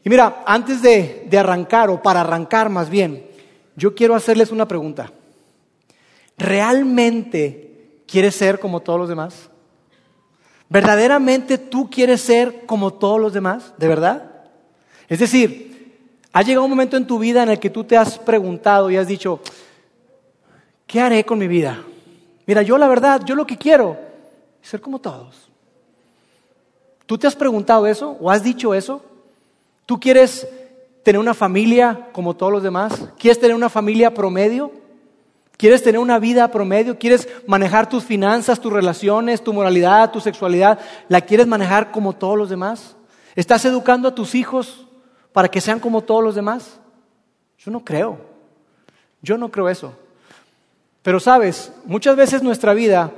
Y 0.04 0.10
mira, 0.10 0.42
antes 0.48 0.82
de, 0.82 1.28
de 1.30 1.38
arrancar, 1.38 1.92
o 1.92 2.02
para 2.02 2.22
arrancar 2.22 2.70
más 2.70 2.90
bien, 2.90 3.28
yo 3.76 3.94
quiero 3.94 4.16
hacerles 4.16 4.52
una 4.52 4.68
pregunta. 4.68 5.12
¿Realmente 6.38 8.02
quieres 8.08 8.36
ser 8.36 8.60
como 8.60 8.82
todos 8.82 9.00
los 9.00 9.10
demás? 9.10 9.50
¿Verdaderamente 10.70 11.58
tú 11.58 11.90
quieres 11.90 12.22
ser 12.22 12.66
como 12.66 12.94
todos 12.94 13.20
los 13.20 13.34
demás? 13.34 13.74
¿De 13.78 13.88
verdad? 13.88 14.32
Es 15.08 15.20
decir, 15.20 16.00
ha 16.34 16.42
llegado 16.42 16.66
un 16.66 16.72
momento 16.72 16.98
en 16.98 17.08
tu 17.08 17.20
vida 17.20 17.44
en 17.44 17.50
el 17.50 17.60
que 17.60 17.70
tú 17.70 17.84
te 17.84 17.98
has 17.98 18.18
preguntado 18.18 18.90
y 18.90 18.98
has 18.98 19.08
dicho, 19.08 19.40
¿qué 20.88 21.00
haré 21.00 21.24
con 21.24 21.40
mi 21.40 21.48
vida? 21.48 21.84
Mira, 22.46 22.62
yo 22.62 22.78
la 22.78 22.88
verdad, 22.88 23.22
yo 23.24 23.36
lo 23.36 23.46
que 23.46 23.58
quiero 23.58 23.98
es 24.62 24.70
ser 24.70 24.82
como 24.82 25.00
todos. 25.00 25.50
¿Tú 27.06 27.18
te 27.18 27.28
has 27.28 27.36
preguntado 27.36 27.86
eso 27.88 28.18
o 28.20 28.30
has 28.32 28.44
dicho 28.44 28.74
eso? 28.74 29.02
¿Tú 29.86 30.00
quieres 30.00 30.48
tener 31.04 31.20
una 31.20 31.36
familia 31.36 32.10
como 32.12 32.36
todos 32.36 32.52
los 32.52 32.64
demás? 32.64 33.10
¿Quieres 33.18 33.40
tener 33.40 33.56
una 33.56 33.70
familia 33.70 34.14
promedio? 34.14 34.72
¿Quieres 35.58 35.84
tener 35.84 36.00
una 36.00 36.20
vida 36.20 36.50
promedio? 36.50 36.98
¿Quieres 36.98 37.28
manejar 37.48 37.88
tus 37.88 38.04
finanzas, 38.04 38.60
tus 38.60 38.74
relaciones, 38.74 39.44
tu 39.44 39.54
moralidad, 39.54 40.12
tu 40.12 40.20
sexualidad? 40.20 40.80
¿La 41.08 41.22
quieres 41.22 41.48
manejar 41.48 41.92
como 41.92 42.14
todos 42.14 42.38
los 42.38 42.50
demás? 42.50 42.96
¿Estás 43.36 43.64
educando 43.66 44.08
a 44.08 44.16
tus 44.16 44.36
hijos 44.36 44.86
para 45.32 45.48
que 45.48 45.62
sean 45.62 45.80
como 45.80 46.02
todos 46.02 46.24
los 46.24 46.36
demás? 46.36 46.80
Yo 47.58 47.72
no 47.72 47.84
creo. 47.84 48.18
Yo 49.22 49.38
no 49.38 49.50
creo 49.50 49.70
eso. 49.70 49.94
Pero 51.02 51.20
sabes, 51.20 51.72
muchas 51.86 52.16
veces 52.16 52.44
nuestra 52.44 52.74
vida, 52.74 53.12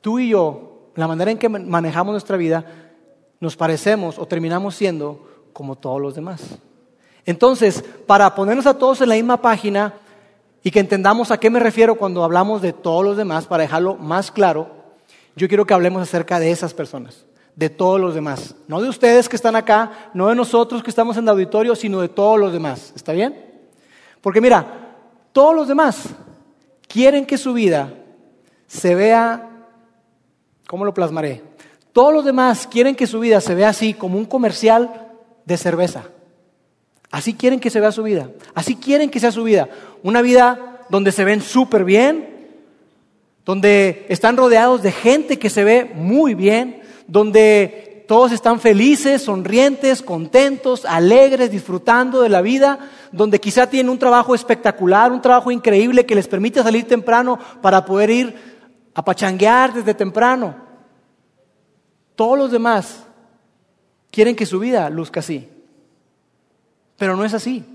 tú 0.00 0.18
y 0.18 0.28
yo, 0.28 0.90
la 0.94 1.08
manera 1.08 1.30
en 1.30 1.38
que 1.38 1.48
manejamos 1.48 2.12
nuestra 2.12 2.36
vida, 2.36 2.64
nos 3.40 3.56
parecemos 3.56 4.18
o 4.18 4.26
terminamos 4.26 4.74
siendo 4.74 5.26
como 5.52 5.76
todos 5.76 6.00
los 6.00 6.14
demás. 6.14 6.42
Entonces, 7.26 7.82
para 8.06 8.34
ponernos 8.34 8.66
a 8.66 8.78
todos 8.78 9.00
en 9.00 9.08
la 9.08 9.14
misma 9.14 9.40
página, 9.40 9.94
y 10.66 10.70
que 10.70 10.80
entendamos 10.80 11.30
a 11.30 11.38
qué 11.38 11.50
me 11.50 11.60
refiero 11.60 11.94
cuando 11.94 12.24
hablamos 12.24 12.62
de 12.62 12.72
todos 12.72 13.04
los 13.04 13.18
demás, 13.18 13.46
para 13.46 13.62
dejarlo 13.62 13.96
más 13.96 14.32
claro, 14.32 14.70
yo 15.36 15.46
quiero 15.46 15.66
que 15.66 15.74
hablemos 15.74 16.02
acerca 16.02 16.40
de 16.40 16.50
esas 16.50 16.72
personas, 16.72 17.26
de 17.54 17.68
todos 17.68 18.00
los 18.00 18.14
demás. 18.14 18.54
No 18.66 18.80
de 18.80 18.88
ustedes 18.88 19.28
que 19.28 19.36
están 19.36 19.56
acá, 19.56 20.10
no 20.14 20.28
de 20.28 20.34
nosotros 20.34 20.82
que 20.82 20.88
estamos 20.88 21.18
en 21.18 21.24
el 21.24 21.28
auditorio, 21.28 21.76
sino 21.76 22.00
de 22.00 22.08
todos 22.08 22.40
los 22.40 22.50
demás. 22.50 22.94
¿Está 22.96 23.12
bien? 23.12 23.36
Porque 24.22 24.40
mira, 24.40 24.96
todos 25.32 25.54
los 25.54 25.68
demás 25.68 26.08
quieren 26.88 27.26
que 27.26 27.36
su 27.36 27.52
vida 27.52 27.92
se 28.66 28.94
vea, 28.94 29.50
¿cómo 30.66 30.86
lo 30.86 30.94
plasmaré? 30.94 31.42
Todos 31.92 32.14
los 32.14 32.24
demás 32.24 32.66
quieren 32.66 32.94
que 32.94 33.06
su 33.06 33.20
vida 33.20 33.42
se 33.42 33.54
vea 33.54 33.68
así, 33.68 33.92
como 33.92 34.16
un 34.16 34.24
comercial 34.24 35.12
de 35.44 35.58
cerveza. 35.58 36.04
Así 37.10 37.34
quieren 37.34 37.60
que 37.60 37.70
se 37.70 37.80
vea 37.80 37.92
su 37.92 38.02
vida. 38.02 38.30
Así 38.54 38.74
quieren 38.74 39.10
que 39.10 39.20
sea 39.20 39.30
su 39.30 39.44
vida. 39.44 39.68
Una 40.04 40.20
vida 40.20 40.82
donde 40.90 41.12
se 41.12 41.24
ven 41.24 41.40
súper 41.40 41.82
bien, 41.82 42.28
donde 43.42 44.04
están 44.10 44.36
rodeados 44.36 44.82
de 44.82 44.92
gente 44.92 45.38
que 45.38 45.48
se 45.48 45.64
ve 45.64 45.90
muy 45.94 46.34
bien, 46.34 46.82
donde 47.06 48.04
todos 48.06 48.30
están 48.30 48.60
felices, 48.60 49.22
sonrientes, 49.22 50.02
contentos, 50.02 50.84
alegres, 50.84 51.50
disfrutando 51.50 52.20
de 52.20 52.28
la 52.28 52.42
vida, 52.42 52.90
donde 53.12 53.40
quizá 53.40 53.66
tienen 53.66 53.88
un 53.88 53.98
trabajo 53.98 54.34
espectacular, 54.34 55.10
un 55.10 55.22
trabajo 55.22 55.50
increíble 55.50 56.04
que 56.04 56.14
les 56.14 56.28
permite 56.28 56.62
salir 56.62 56.86
temprano 56.86 57.38
para 57.62 57.86
poder 57.86 58.10
ir 58.10 58.34
a 58.92 59.02
pachanguear 59.02 59.72
desde 59.72 59.94
temprano. 59.94 60.54
Todos 62.14 62.36
los 62.36 62.52
demás 62.52 63.04
quieren 64.10 64.36
que 64.36 64.44
su 64.44 64.58
vida 64.58 64.90
luzca 64.90 65.20
así. 65.20 65.48
Pero 66.98 67.16
no 67.16 67.24
es 67.24 67.32
así. 67.32 67.73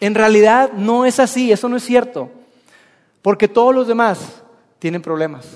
En 0.00 0.14
realidad 0.14 0.72
no 0.72 1.06
es 1.06 1.20
así, 1.20 1.52
eso 1.52 1.68
no 1.68 1.76
es 1.76 1.84
cierto. 1.84 2.30
Porque 3.22 3.48
todos 3.48 3.74
los 3.74 3.86
demás 3.86 4.42
tienen 4.78 5.02
problemas. 5.02 5.46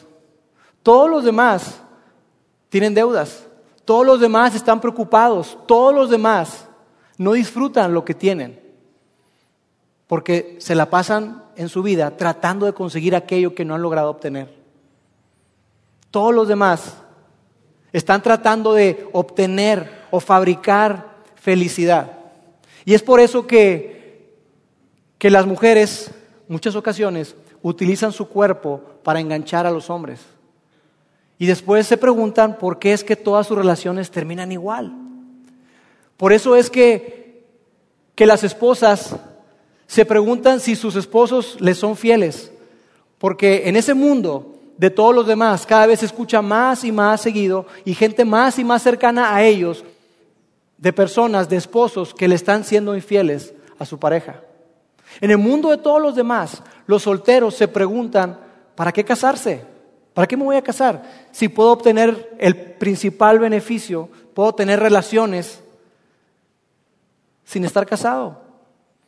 Todos 0.82 1.10
los 1.10 1.24
demás 1.24 1.80
tienen 2.68 2.94
deudas. 2.94 3.44
Todos 3.84 4.06
los 4.06 4.20
demás 4.20 4.54
están 4.54 4.80
preocupados. 4.80 5.58
Todos 5.66 5.94
los 5.94 6.10
demás 6.10 6.66
no 7.18 7.32
disfrutan 7.32 7.92
lo 7.92 8.04
que 8.04 8.14
tienen. 8.14 8.60
Porque 10.06 10.56
se 10.60 10.74
la 10.74 10.88
pasan 10.88 11.44
en 11.56 11.68
su 11.68 11.82
vida 11.82 12.16
tratando 12.16 12.64
de 12.64 12.72
conseguir 12.72 13.14
aquello 13.14 13.54
que 13.54 13.64
no 13.64 13.74
han 13.74 13.82
logrado 13.82 14.10
obtener. 14.10 14.54
Todos 16.10 16.34
los 16.34 16.48
demás 16.48 16.94
están 17.92 18.22
tratando 18.22 18.72
de 18.72 19.08
obtener 19.12 20.06
o 20.10 20.20
fabricar 20.20 21.16
felicidad. 21.34 22.12
Y 22.84 22.94
es 22.94 23.02
por 23.02 23.20
eso 23.20 23.46
que, 23.46 23.97
que 25.18 25.30
las 25.30 25.46
mujeres, 25.46 26.10
muchas 26.48 26.76
ocasiones, 26.76 27.34
utilizan 27.62 28.12
su 28.12 28.28
cuerpo 28.28 28.80
para 29.02 29.20
enganchar 29.20 29.66
a 29.66 29.70
los 29.70 29.90
hombres. 29.90 30.20
Y 31.38 31.46
después 31.46 31.86
se 31.86 31.96
preguntan 31.96 32.58
por 32.58 32.78
qué 32.78 32.92
es 32.92 33.04
que 33.04 33.16
todas 33.16 33.46
sus 33.46 33.56
relaciones 33.56 34.10
terminan 34.10 34.52
igual. 34.52 34.92
Por 36.16 36.32
eso 36.32 36.56
es 36.56 36.70
que, 36.70 37.44
que 38.14 38.26
las 38.26 38.42
esposas 38.42 39.16
se 39.86 40.04
preguntan 40.04 40.60
si 40.60 40.76
sus 40.76 40.96
esposos 40.96 41.56
les 41.60 41.78
son 41.78 41.96
fieles. 41.96 42.50
Porque 43.18 43.68
en 43.68 43.76
ese 43.76 43.94
mundo 43.94 44.54
de 44.76 44.90
todos 44.90 45.14
los 45.14 45.26
demás 45.26 45.66
cada 45.66 45.86
vez 45.86 46.00
se 46.00 46.06
escucha 46.06 46.40
más 46.40 46.84
y 46.84 46.92
más 46.92 47.20
seguido 47.20 47.66
y 47.84 47.94
gente 47.94 48.24
más 48.24 48.58
y 48.58 48.64
más 48.64 48.82
cercana 48.82 49.34
a 49.34 49.42
ellos 49.42 49.84
de 50.76 50.92
personas, 50.92 51.48
de 51.48 51.56
esposos 51.56 52.14
que 52.14 52.28
le 52.28 52.36
están 52.36 52.62
siendo 52.64 52.94
infieles 52.94 53.52
a 53.78 53.84
su 53.84 53.98
pareja. 53.98 54.42
En 55.20 55.30
el 55.30 55.38
mundo 55.38 55.70
de 55.70 55.78
todos 55.78 56.00
los 56.00 56.14
demás, 56.14 56.62
los 56.86 57.02
solteros 57.02 57.54
se 57.54 57.68
preguntan, 57.68 58.38
¿para 58.74 58.92
qué 58.92 59.04
casarse? 59.04 59.64
¿Para 60.14 60.26
qué 60.26 60.36
me 60.36 60.44
voy 60.44 60.56
a 60.56 60.62
casar? 60.62 61.02
Si 61.32 61.48
puedo 61.48 61.70
obtener 61.70 62.36
el 62.38 62.56
principal 62.56 63.38
beneficio, 63.38 64.08
puedo 64.34 64.54
tener 64.54 64.80
relaciones 64.80 65.62
sin 67.44 67.64
estar 67.64 67.86
casado. 67.86 68.40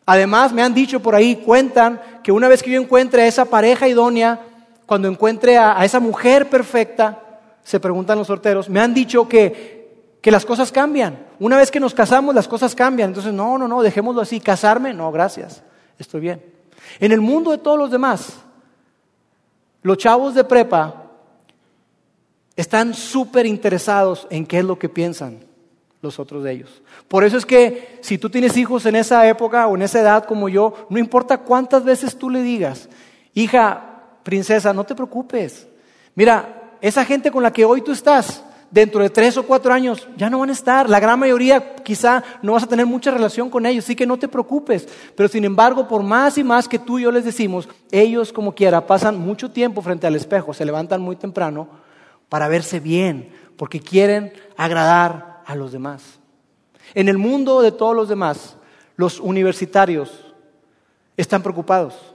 Además, 0.06 0.52
me 0.52 0.62
han 0.62 0.74
dicho 0.74 1.00
por 1.00 1.14
ahí, 1.14 1.36
cuentan 1.36 2.00
que 2.22 2.32
una 2.32 2.48
vez 2.48 2.62
que 2.62 2.70
yo 2.70 2.80
encuentre 2.80 3.22
a 3.22 3.26
esa 3.26 3.44
pareja 3.44 3.86
idónea, 3.86 4.40
cuando 4.86 5.08
encuentre 5.08 5.58
a, 5.58 5.84
esa 5.84 6.00
mujer 6.00 6.48
perfecta, 6.48 7.40
se 7.62 7.78
preguntan 7.78 8.18
los 8.18 8.26
solteros, 8.26 8.68
me 8.68 8.80
han 8.80 8.94
dicho 8.94 9.28
que 9.28 9.80
que 10.20 10.30
las 10.30 10.44
cosas 10.44 10.70
cambian. 10.70 11.26
Una 11.38 11.56
vez 11.56 11.70
que 11.70 11.80
nos 11.80 11.94
casamos, 11.94 12.34
las 12.34 12.46
cosas 12.46 12.74
cambian. 12.74 13.10
Entonces, 13.10 13.32
no, 13.32 13.56
no, 13.56 13.66
no, 13.66 13.82
dejémoslo 13.82 14.20
así. 14.20 14.40
¿Casarme? 14.40 14.92
No, 14.92 15.10
gracias. 15.10 15.62
Estoy 16.00 16.20
bien. 16.23 16.43
En 16.99 17.12
el 17.12 17.20
mundo 17.20 17.50
de 17.50 17.58
todos 17.58 17.79
los 17.79 17.91
demás, 17.91 18.38
los 19.82 19.99
chavos 19.99 20.35
de 20.35 20.44
prepa 20.44 21.11
están 22.56 22.94
súper 22.94 23.44
interesados 23.44 24.26
en 24.31 24.47
qué 24.47 24.58
es 24.58 24.64
lo 24.64 24.79
que 24.79 24.88
piensan 24.88 25.44
los 26.00 26.19
otros 26.19 26.43
de 26.43 26.52
ellos. 26.52 26.82
Por 27.06 27.23
eso 27.23 27.37
es 27.37 27.44
que 27.44 27.99
si 28.00 28.17
tú 28.17 28.31
tienes 28.31 28.56
hijos 28.56 28.87
en 28.87 28.97
esa 28.97 29.29
época 29.29 29.67
o 29.67 29.76
en 29.76 29.82
esa 29.82 30.00
edad 30.00 30.25
como 30.25 30.49
yo, 30.49 30.87
no 30.88 30.99
importa 30.99 31.38
cuántas 31.38 31.85
veces 31.85 32.17
tú 32.17 32.31
le 32.31 32.43
digas, 32.43 32.88
hija, 33.35 34.00
princesa, 34.23 34.73
no 34.73 34.85
te 34.85 34.94
preocupes. 34.94 35.69
Mira, 36.14 36.79
esa 36.81 37.05
gente 37.05 37.31
con 37.31 37.43
la 37.43 37.52
que 37.52 37.67
hoy 37.67 37.82
tú 37.82 37.93
estás, 37.93 38.43
dentro 38.70 39.02
de 39.02 39.11
tres 39.11 39.37
o 39.37 39.43
cuatro 39.43 39.72
años 39.72 40.08
ya 40.17 40.31
no 40.31 40.38
van 40.38 40.50
a 40.50 40.52
estar. 40.52 40.88
La 40.88 41.00
gran 41.00 41.19
mayoría 41.19 41.75
quizá 41.76 42.22
no 42.43 42.52
vas 42.52 42.62
a 42.62 42.69
tener 42.69 42.87
mucha 42.87 43.11
relación 43.11 43.50
con 43.50 43.67
ellos, 43.67 43.84
así 43.84 43.96
que 43.96 44.06
no 44.06 44.19
te 44.19 44.28
preocupes. 44.28 44.88
Pero 45.17 45.28
sin 45.28 45.44
embargo, 45.44 45.88
por 45.88 46.02
más 46.02 46.38
y 46.38 46.44
más 46.44 46.69
que 46.69 46.78
tú 46.78 46.99
y 46.99 47.02
yo 47.02 47.12
les 47.12 47.25
decimos, 47.25 47.69
ellos 47.90 48.32
como 48.32 48.55
quiera 48.55 48.87
pasan 48.87 49.19
mucho 49.19 49.50
tiempo 49.50 49.82
frente 49.82 50.06
al 50.06 50.17
espejo, 50.17 50.55
se 50.55 50.64
levantan 50.64 51.00
muy 51.00 51.17
temprano 51.17 51.69
para 52.28 52.49
verse 52.49 52.78
bien, 52.81 53.32
porque 53.56 53.81
quieren 53.81 54.32
agradar 54.56 55.43
a 55.44 55.55
los 55.56 55.73
demás. 55.73 56.20
En 56.94 57.08
el 57.08 57.19
mundo 57.19 57.61
de 57.61 57.73
todos 57.73 57.94
los 57.94 58.08
demás, 58.08 58.56
los 58.96 59.20
universitarios 59.20 60.34
están 61.16 61.43
preocupados, 61.43 62.14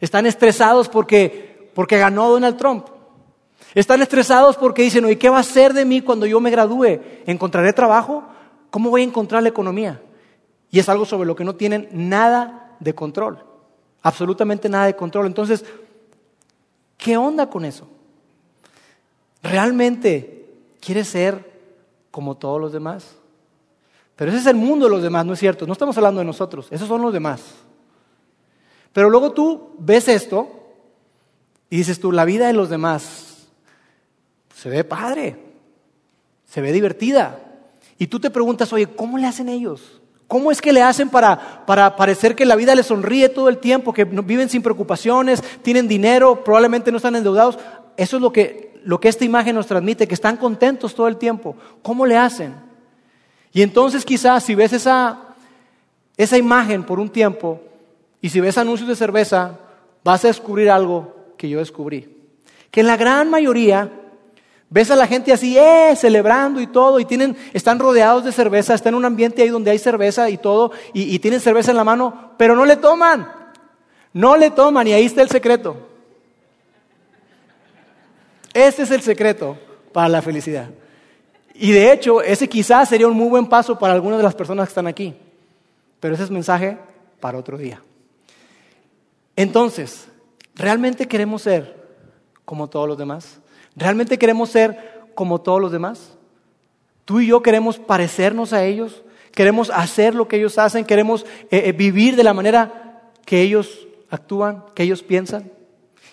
están 0.00 0.26
estresados 0.26 0.88
porque, 0.88 1.70
porque 1.74 1.98
ganó 1.98 2.30
Donald 2.30 2.56
Trump. 2.56 2.86
Están 3.74 4.00
estresados 4.02 4.56
porque 4.56 4.82
dicen, 4.82 5.04
oye, 5.04 5.18
¿qué 5.18 5.28
va 5.28 5.38
a 5.38 5.44
ser 5.44 5.72
de 5.72 5.84
mí 5.84 6.00
cuando 6.00 6.26
yo 6.26 6.40
me 6.40 6.50
gradúe? 6.50 7.00
¿Encontraré 7.26 7.72
trabajo? 7.72 8.24
¿Cómo 8.70 8.90
voy 8.90 9.02
a 9.02 9.04
encontrar 9.04 9.42
la 9.42 9.48
economía? 9.48 10.00
Y 10.70 10.78
es 10.78 10.88
algo 10.88 11.04
sobre 11.04 11.26
lo 11.26 11.36
que 11.36 11.44
no 11.44 11.54
tienen 11.54 11.88
nada 11.92 12.76
de 12.80 12.94
control, 12.94 13.44
absolutamente 14.02 14.68
nada 14.68 14.86
de 14.86 14.96
control. 14.96 15.26
Entonces, 15.26 15.64
¿qué 16.96 17.16
onda 17.16 17.48
con 17.48 17.64
eso? 17.64 17.88
¿Realmente 19.42 20.46
quieres 20.80 21.08
ser 21.08 21.58
como 22.10 22.36
todos 22.36 22.60
los 22.60 22.72
demás? 22.72 23.16
Pero 24.16 24.30
ese 24.30 24.40
es 24.40 24.46
el 24.46 24.56
mundo 24.56 24.86
de 24.86 24.90
los 24.90 25.02
demás, 25.02 25.24
¿no 25.24 25.34
es 25.34 25.38
cierto? 25.38 25.66
No 25.66 25.72
estamos 25.72 25.96
hablando 25.96 26.18
de 26.18 26.24
nosotros, 26.24 26.66
esos 26.70 26.88
son 26.88 27.02
los 27.02 27.12
demás. 27.12 27.40
Pero 28.92 29.10
luego 29.10 29.32
tú 29.32 29.70
ves 29.78 30.08
esto 30.08 30.48
y 31.70 31.76
dices 31.76 32.00
tú, 32.00 32.10
la 32.10 32.24
vida 32.24 32.46
de 32.46 32.52
los 32.52 32.68
demás 32.68 33.27
se 34.58 34.68
ve 34.68 34.82
padre, 34.82 35.36
se 36.44 36.60
ve 36.60 36.72
divertida. 36.72 37.38
Y 37.96 38.08
tú 38.08 38.18
te 38.18 38.28
preguntas, 38.28 38.72
oye, 38.72 38.88
¿cómo 38.88 39.16
le 39.16 39.28
hacen 39.28 39.48
ellos? 39.48 40.00
¿Cómo 40.26 40.50
es 40.50 40.60
que 40.60 40.72
le 40.72 40.82
hacen 40.82 41.10
para, 41.10 41.64
para 41.64 41.94
parecer 41.94 42.34
que 42.34 42.44
la 42.44 42.56
vida 42.56 42.74
les 42.74 42.86
sonríe 42.86 43.28
todo 43.28 43.48
el 43.48 43.58
tiempo, 43.58 43.92
que 43.92 44.02
viven 44.04 44.48
sin 44.48 44.60
preocupaciones, 44.60 45.44
tienen 45.62 45.86
dinero, 45.86 46.42
probablemente 46.42 46.90
no 46.90 46.96
están 46.96 47.14
endeudados? 47.14 47.56
Eso 47.96 48.16
es 48.16 48.22
lo 48.22 48.32
que, 48.32 48.80
lo 48.82 48.98
que 48.98 49.08
esta 49.08 49.24
imagen 49.24 49.54
nos 49.54 49.68
transmite, 49.68 50.08
que 50.08 50.14
están 50.14 50.36
contentos 50.36 50.92
todo 50.92 51.06
el 51.06 51.18
tiempo. 51.18 51.54
¿Cómo 51.80 52.04
le 52.04 52.16
hacen? 52.16 52.56
Y 53.52 53.62
entonces 53.62 54.04
quizás 54.04 54.42
si 54.42 54.56
ves 54.56 54.72
esa, 54.72 55.20
esa 56.16 56.36
imagen 56.36 56.82
por 56.82 56.98
un 56.98 57.10
tiempo 57.10 57.60
y 58.20 58.28
si 58.30 58.40
ves 58.40 58.58
anuncios 58.58 58.88
de 58.88 58.96
cerveza, 58.96 59.56
vas 60.02 60.24
a 60.24 60.28
descubrir 60.28 60.68
algo 60.68 61.14
que 61.36 61.48
yo 61.48 61.60
descubrí. 61.60 62.16
Que 62.72 62.82
la 62.82 62.96
gran 62.96 63.30
mayoría 63.30 63.92
Ves 64.70 64.90
a 64.90 64.96
la 64.96 65.06
gente 65.06 65.32
así, 65.32 65.56
eh, 65.56 65.94
celebrando 65.96 66.60
y 66.60 66.66
todo, 66.66 67.00
y 67.00 67.06
tienen, 67.06 67.36
están 67.54 67.78
rodeados 67.78 68.24
de 68.24 68.32
cerveza, 68.32 68.74
están 68.74 68.92
en 68.92 68.98
un 68.98 69.04
ambiente 69.06 69.42
ahí 69.42 69.48
donde 69.48 69.70
hay 69.70 69.78
cerveza 69.78 70.28
y 70.28 70.36
todo, 70.36 70.72
y, 70.92 71.18
tienen 71.20 71.40
cerveza 71.40 71.70
en 71.70 71.78
la 71.78 71.84
mano, 71.84 72.32
pero 72.36 72.54
no 72.54 72.66
le 72.66 72.76
toman. 72.76 73.32
No 74.12 74.36
le 74.36 74.50
toman, 74.50 74.86
y 74.86 74.92
ahí 74.92 75.06
está 75.06 75.22
el 75.22 75.30
secreto. 75.30 75.76
Ese 78.52 78.82
es 78.82 78.90
el 78.90 79.00
secreto 79.00 79.56
para 79.92 80.08
la 80.08 80.20
felicidad. 80.20 80.68
Y 81.54 81.72
de 81.72 81.92
hecho, 81.92 82.20
ese 82.22 82.48
quizás 82.48 82.88
sería 82.88 83.08
un 83.08 83.16
muy 83.16 83.28
buen 83.28 83.46
paso 83.46 83.78
para 83.78 83.94
algunas 83.94 84.18
de 84.18 84.24
las 84.24 84.34
personas 84.34 84.66
que 84.66 84.72
están 84.72 84.86
aquí. 84.86 85.14
Pero 85.98 86.14
ese 86.14 86.24
es 86.24 86.30
mensaje 86.30 86.78
para 87.20 87.38
otro 87.38 87.56
día. 87.56 87.82
Entonces, 89.34 90.08
¿realmente 90.54 91.08
queremos 91.08 91.42
ser 91.42 91.76
como 92.44 92.68
todos 92.68 92.88
los 92.88 92.98
demás? 92.98 93.40
¿Realmente 93.78 94.18
queremos 94.18 94.50
ser 94.50 95.06
como 95.14 95.40
todos 95.40 95.60
los 95.60 95.70
demás? 95.70 96.16
Tú 97.04 97.20
y 97.20 97.28
yo 97.28 97.42
queremos 97.42 97.78
parecernos 97.78 98.52
a 98.52 98.64
ellos, 98.64 99.04
queremos 99.32 99.70
hacer 99.70 100.16
lo 100.16 100.26
que 100.26 100.36
ellos 100.36 100.58
hacen, 100.58 100.84
queremos 100.84 101.24
eh, 101.50 101.62
eh, 101.66 101.72
vivir 101.72 102.16
de 102.16 102.24
la 102.24 102.34
manera 102.34 103.12
que 103.24 103.40
ellos 103.40 103.86
actúan, 104.10 104.64
que 104.74 104.82
ellos 104.82 105.04
piensan. 105.04 105.50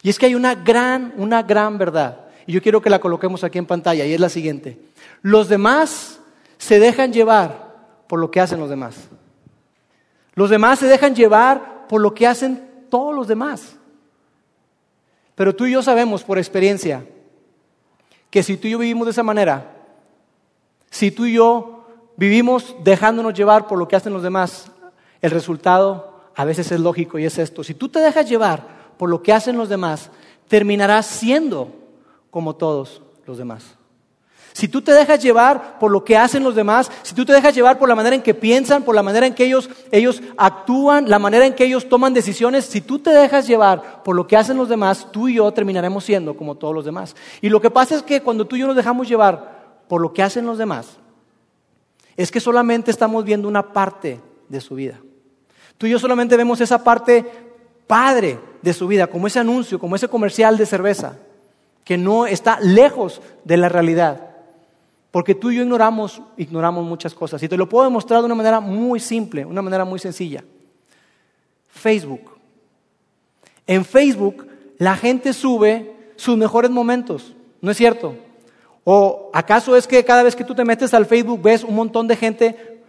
Y 0.03 0.09
es 0.09 0.19
que 0.19 0.27
hay 0.27 0.35
una 0.35 0.53
gran, 0.53 1.13
una 1.17 1.41
gran 1.41 1.79
verdad, 1.79 2.25
y 2.45 2.53
yo 2.53 2.61
quiero 2.61 2.81
que 2.81 2.91
la 2.91 2.99
coloquemos 2.99 3.43
aquí 3.43 3.57
en 3.57 3.65
pantalla, 3.65 4.05
y 4.05 4.13
es 4.13 4.19
la 4.19 4.29
siguiente. 4.29 4.77
Los 5.23 5.49
demás 5.49 6.19
se 6.59 6.79
dejan 6.79 7.11
llevar 7.11 7.73
por 8.07 8.19
lo 8.19 8.29
que 8.29 8.41
hacen 8.41 8.59
los 8.59 8.69
demás. 8.69 8.95
Los 10.35 10.51
demás 10.51 10.77
se 10.77 10.85
dejan 10.85 11.15
llevar 11.15 11.87
por 11.87 11.99
lo 11.99 12.13
que 12.13 12.27
hacen 12.27 12.69
todos 12.91 13.15
los 13.15 13.27
demás. 13.27 13.75
Pero 15.33 15.55
tú 15.55 15.65
y 15.65 15.71
yo 15.71 15.81
sabemos 15.81 16.23
por 16.23 16.37
experiencia 16.37 17.05
que 18.35 18.43
si 18.43 18.57
tú 18.57 18.67
y 18.67 18.71
yo 18.71 18.79
vivimos 18.79 19.05
de 19.05 19.11
esa 19.11 19.23
manera, 19.23 19.77
si 20.89 21.09
tú 21.09 21.25
y 21.25 21.35
yo 21.35 21.85
vivimos 22.17 22.75
dejándonos 22.83 23.33
llevar 23.33 23.65
por 23.65 23.79
lo 23.79 23.87
que 23.87 23.95
hacen 23.95 24.11
los 24.11 24.23
demás, 24.23 24.69
el 25.21 25.31
resultado 25.31 26.19
a 26.35 26.43
veces 26.43 26.69
es 26.73 26.81
lógico 26.81 27.17
y 27.17 27.23
es 27.23 27.37
esto. 27.37 27.63
Si 27.63 27.73
tú 27.73 27.87
te 27.87 27.99
dejas 27.99 28.27
llevar 28.27 28.67
por 28.97 29.09
lo 29.09 29.23
que 29.23 29.31
hacen 29.31 29.55
los 29.55 29.69
demás, 29.69 30.11
terminarás 30.49 31.05
siendo 31.05 31.69
como 32.29 32.57
todos 32.57 33.01
los 33.25 33.37
demás. 33.37 33.74
Si 34.55 34.69
tú 34.69 34.81
te 34.81 34.93
dejas 34.93 35.21
llevar 35.21 35.79
por 35.79 35.91
lo 35.91 36.05
que 36.05 36.15
hacen 36.15 36.41
los 36.41 36.55
demás, 36.55 36.89
si 37.01 37.13
tú 37.13 37.25
te 37.25 37.33
dejas 37.33 37.53
llevar 37.53 37.77
por 37.77 37.89
la 37.89 37.95
manera 37.95 38.15
en 38.15 38.21
que 38.21 38.33
piensan, 38.33 38.83
por 38.83 38.95
la 38.95 39.03
manera 39.03 39.27
en 39.27 39.33
que 39.33 39.43
ellos, 39.43 39.69
ellos 39.91 40.23
actúan, 40.37 41.09
la 41.09 41.19
manera 41.19 41.45
en 41.45 41.55
que 41.55 41.65
ellos 41.65 41.89
toman 41.89 42.13
decisiones, 42.13 42.63
si 42.63 42.79
tú 42.79 42.99
te 42.99 43.09
dejas 43.09 43.47
llevar 43.47 44.01
por 44.01 44.15
lo 44.15 44.27
que 44.27 44.37
hacen 44.37 44.55
los 44.55 44.69
demás, 44.69 45.09
tú 45.11 45.27
y 45.27 45.33
yo 45.33 45.51
terminaremos 45.51 46.05
siendo 46.05 46.37
como 46.37 46.55
todos 46.55 46.73
los 46.73 46.85
demás. 46.85 47.17
Y 47.41 47.49
lo 47.49 47.59
que 47.59 47.69
pasa 47.69 47.95
es 47.95 48.03
que 48.03 48.21
cuando 48.21 48.47
tú 48.47 48.55
y 48.55 48.59
yo 48.59 48.67
nos 48.67 48.77
dejamos 48.77 49.09
llevar 49.09 49.81
por 49.89 49.99
lo 49.99 50.13
que 50.13 50.23
hacen 50.23 50.45
los 50.45 50.57
demás, 50.57 50.87
es 52.15 52.31
que 52.31 52.39
solamente 52.39 52.91
estamos 52.91 53.25
viendo 53.25 53.49
una 53.49 53.73
parte 53.73 54.21
de 54.47 54.61
su 54.61 54.75
vida. 54.75 55.01
Tú 55.77 55.85
y 55.85 55.89
yo 55.89 55.99
solamente 55.99 56.37
vemos 56.37 56.61
esa 56.61 56.81
parte 56.81 57.25
padre 57.87 58.39
de 58.61 58.71
su 58.71 58.87
vida, 58.87 59.07
como 59.07 59.27
ese 59.27 59.39
anuncio, 59.39 59.79
como 59.79 59.97
ese 59.97 60.07
comercial 60.07 60.57
de 60.57 60.65
cerveza, 60.65 61.17
que 61.83 61.97
no 61.97 62.25
está 62.25 62.57
lejos 62.61 63.21
de 63.43 63.57
la 63.57 63.67
realidad. 63.67 64.34
Porque 65.15 65.33
tú 65.33 65.49
y 65.49 65.55
yo 65.55 65.61
ignoramos, 65.61 66.21
ignoramos 66.35 66.83
muchas 66.83 67.13
cosas. 67.13 67.41
Y 67.41 67.47
te 67.47 67.55
lo 67.55 67.69
puedo 67.69 67.85
demostrar 67.85 68.19
de 68.19 68.25
una 68.25 68.35
manera 68.35 68.59
muy 68.59 68.99
simple, 68.99 69.45
una 69.45 69.61
manera 69.61 69.85
muy 69.85 69.97
sencilla. 69.97 70.43
Facebook. 71.69 72.37
En 73.65 73.85
Facebook 73.85 74.45
la 74.77 74.97
gente 74.97 75.31
sube 75.31 75.95
sus 76.17 76.35
mejores 76.35 76.69
momentos, 76.69 77.33
¿no 77.61 77.71
es 77.71 77.77
cierto? 77.77 78.17
¿O 78.83 79.31
acaso 79.33 79.77
es 79.77 79.87
que 79.87 80.03
cada 80.03 80.21
vez 80.21 80.35
que 80.35 80.43
tú 80.43 80.53
te 80.53 80.65
metes 80.65 80.93
al 80.93 81.05
Facebook 81.05 81.41
ves 81.41 81.63
un 81.63 81.75
montón 81.75 82.09
de 82.09 82.17
gente, 82.17 82.83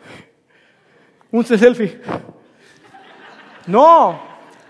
un 1.31 1.45
selfie? 1.45 2.01
No, 3.69 4.21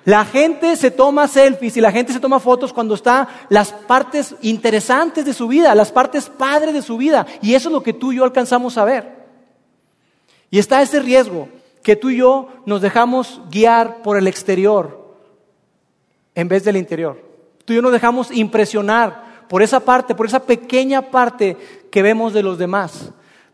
la 0.07 0.25
gente 0.25 0.77
se 0.77 0.93
toma 0.93 1.27
selfies 1.27 1.77
y 1.77 1.81
la 1.81 1.91
gente 1.91 2.13
se 2.13 2.21
toma 2.21 2.39
fotos 2.39 2.73
cuando 2.73 2.95
está 2.95 3.27
las 3.49 3.73
partes 3.73 4.37
interesantes 4.41 5.25
de 5.25 5.35
su 5.35 5.49
vida, 5.49 5.75
las 5.75 5.91
partes 5.91 6.29
padres 6.29 6.73
de 6.73 6.81
su 6.81 6.97
vida. 6.97 7.27
Y 7.43 7.55
eso 7.55 7.69
es 7.69 7.73
lo 7.73 7.83
que 7.83 7.93
tú 7.93 8.13
y 8.13 8.17
yo 8.19 8.25
alcanzamos 8.25 8.79
a 8.79 8.85
ver. 8.85 9.27
Y 10.49 10.61
está 10.61 10.81
ese 10.81 11.01
riesgo 11.01 11.49
que 11.83 11.97
tú 11.97 12.11
y 12.11 12.19
yo 12.19 12.51
nos 12.67 12.83
dejamos 12.83 13.41
guiar 13.51 14.01
por 14.03 14.17
el 14.17 14.29
exterior 14.29 15.17
en 16.37 16.47
vez 16.47 16.63
del 16.63 16.77
interior. 16.77 17.21
Tú 17.65 17.73
y 17.73 17.77
yo 17.77 17.83
nos 17.83 17.91
dejamos 17.91 18.31
impresionar 18.31 19.45
por 19.49 19.61
esa 19.61 19.81
parte, 19.81 20.15
por 20.15 20.27
esa 20.27 20.45
pequeña 20.45 21.11
parte 21.11 21.57
que 21.91 22.03
vemos 22.03 22.33
de 22.33 22.45
los 22.45 22.59
demás. 22.59 23.11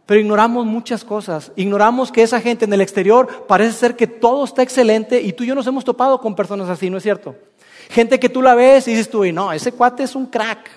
Pero 0.07 0.21
ignoramos 0.21 0.67
muchas 0.67 1.05
cosas. 1.05 1.53
Ignoramos 1.57 2.11
que 2.11 2.23
esa 2.23 2.41
gente 2.41 2.65
en 2.65 2.73
el 2.73 2.81
exterior 2.81 3.47
parece 3.47 3.73
ser 3.73 3.97
que 3.97 4.07
todo 4.07 4.45
está 4.45 4.63
excelente 4.63 5.21
y 5.21 5.33
tú 5.33 5.45
y 5.45 5.49
yo 5.49 5.55
nos 5.55 5.67
hemos 5.67 5.85
topado 5.85 6.21
con 6.21 6.35
personas 6.35 6.69
así, 6.69 6.91
¿no 6.91 6.97
es 6.97 7.03
cierto? 7.03 7.37
Gente 7.89 8.19
que 8.19 8.29
tú 8.29 8.43
la 8.43 8.55
ves 8.55 8.89
y 8.89 8.93
dices 8.93 9.09
tú, 9.09 9.25
no, 9.33 9.53
ese 9.53 9.73
cuate 9.73 10.03
es 10.03 10.15
un 10.15 10.27
crack. 10.27 10.71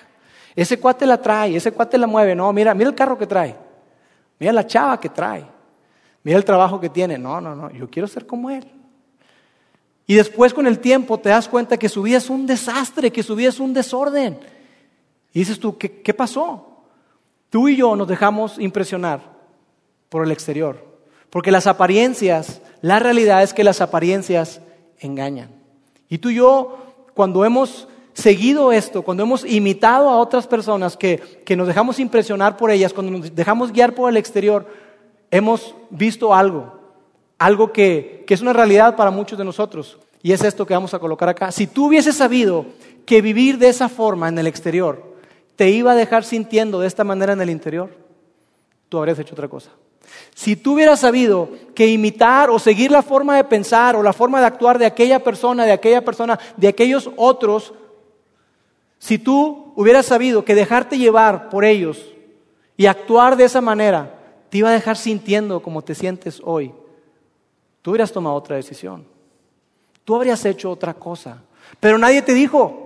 Ese 0.54 0.78
cuate 0.80 1.04
la 1.04 1.20
trae, 1.20 1.56
ese 1.56 1.72
cuate 1.72 1.98
la 1.98 2.06
mueve. 2.06 2.34
No, 2.34 2.50
mira, 2.52 2.72
mira 2.74 2.88
el 2.88 2.94
carro 2.94 3.18
que 3.18 3.26
trae. 3.26 3.54
Mira 4.38 4.52
la 4.52 4.66
chava 4.66 4.98
que 4.98 5.10
trae. 5.10 5.44
Mira 6.22 6.38
el 6.38 6.44
trabajo 6.44 6.80
que 6.80 6.88
tiene. 6.88 7.18
No, 7.18 7.40
no, 7.40 7.54
no, 7.54 7.70
yo 7.70 7.90
quiero 7.90 8.08
ser 8.08 8.26
como 8.26 8.50
él. 8.50 8.64
Y 10.06 10.14
después 10.14 10.54
con 10.54 10.66
el 10.66 10.78
tiempo 10.78 11.18
te 11.18 11.28
das 11.28 11.48
cuenta 11.48 11.76
que 11.76 11.88
su 11.88 12.02
vida 12.02 12.18
es 12.18 12.30
un 12.30 12.46
desastre, 12.46 13.10
que 13.10 13.22
su 13.22 13.34
vida 13.34 13.50
es 13.50 13.60
un 13.60 13.74
desorden. 13.74 14.38
Y 15.32 15.40
dices 15.40 15.58
tú, 15.58 15.76
¿qué, 15.76 16.00
qué 16.00 16.14
pasó? 16.14 16.75
Tú 17.50 17.68
y 17.68 17.76
yo 17.76 17.96
nos 17.96 18.08
dejamos 18.08 18.58
impresionar 18.58 19.20
por 20.08 20.24
el 20.24 20.32
exterior, 20.32 20.84
porque 21.30 21.50
las 21.50 21.66
apariencias, 21.66 22.60
la 22.80 22.98
realidad 22.98 23.42
es 23.42 23.54
que 23.54 23.64
las 23.64 23.80
apariencias 23.80 24.60
engañan. 24.98 25.50
Y 26.08 26.18
tú 26.18 26.30
y 26.30 26.36
yo, 26.36 26.78
cuando 27.14 27.44
hemos 27.44 27.88
seguido 28.14 28.72
esto, 28.72 29.02
cuando 29.02 29.22
hemos 29.22 29.44
imitado 29.44 30.08
a 30.08 30.18
otras 30.18 30.46
personas 30.46 30.96
que, 30.96 31.42
que 31.44 31.56
nos 31.56 31.66
dejamos 31.66 31.98
impresionar 31.98 32.56
por 32.56 32.70
ellas, 32.70 32.92
cuando 32.92 33.12
nos 33.12 33.34
dejamos 33.34 33.72
guiar 33.72 33.94
por 33.94 34.08
el 34.08 34.16
exterior, 34.16 34.66
hemos 35.30 35.74
visto 35.90 36.34
algo, 36.34 36.72
algo 37.38 37.72
que, 37.72 38.24
que 38.26 38.34
es 38.34 38.40
una 38.40 38.52
realidad 38.52 38.96
para 38.96 39.10
muchos 39.10 39.38
de 39.38 39.44
nosotros. 39.44 39.98
Y 40.22 40.32
es 40.32 40.42
esto 40.42 40.66
que 40.66 40.74
vamos 40.74 40.94
a 40.94 40.98
colocar 40.98 41.28
acá. 41.28 41.52
Si 41.52 41.66
tú 41.66 41.86
hubieses 41.86 42.16
sabido 42.16 42.66
que 43.04 43.20
vivir 43.20 43.58
de 43.58 43.68
esa 43.68 43.88
forma 43.88 44.28
en 44.28 44.38
el 44.38 44.46
exterior 44.46 45.15
te 45.56 45.70
iba 45.70 45.92
a 45.92 45.96
dejar 45.96 46.24
sintiendo 46.24 46.80
de 46.80 46.86
esta 46.86 47.04
manera 47.04 47.32
en 47.32 47.40
el 47.40 47.50
interior, 47.50 47.90
tú 48.88 48.98
habrías 48.98 49.18
hecho 49.18 49.34
otra 49.34 49.48
cosa. 49.48 49.70
Si 50.34 50.54
tú 50.54 50.74
hubieras 50.74 51.00
sabido 51.00 51.50
que 51.74 51.88
imitar 51.88 52.50
o 52.50 52.58
seguir 52.58 52.90
la 52.90 53.02
forma 53.02 53.36
de 53.36 53.44
pensar 53.44 53.96
o 53.96 54.02
la 54.02 54.12
forma 54.12 54.40
de 54.40 54.46
actuar 54.46 54.78
de 54.78 54.86
aquella 54.86 55.24
persona, 55.24 55.64
de 55.64 55.72
aquella 55.72 56.04
persona, 56.04 56.38
de 56.56 56.68
aquellos 56.68 57.10
otros, 57.16 57.74
si 58.98 59.18
tú 59.18 59.72
hubieras 59.74 60.06
sabido 60.06 60.44
que 60.44 60.54
dejarte 60.54 60.98
llevar 60.98 61.48
por 61.48 61.64
ellos 61.64 62.12
y 62.76 62.86
actuar 62.86 63.36
de 63.36 63.44
esa 63.44 63.60
manera 63.60 64.14
te 64.48 64.58
iba 64.58 64.68
a 64.68 64.72
dejar 64.72 64.96
sintiendo 64.96 65.60
como 65.60 65.82
te 65.82 65.94
sientes 65.94 66.40
hoy, 66.44 66.72
tú 67.82 67.90
hubieras 67.90 68.12
tomado 68.12 68.36
otra 68.36 68.56
decisión. 68.56 69.04
Tú 70.04 70.14
habrías 70.14 70.44
hecho 70.44 70.70
otra 70.70 70.94
cosa. 70.94 71.42
Pero 71.80 71.98
nadie 71.98 72.22
te 72.22 72.32
dijo. 72.32 72.85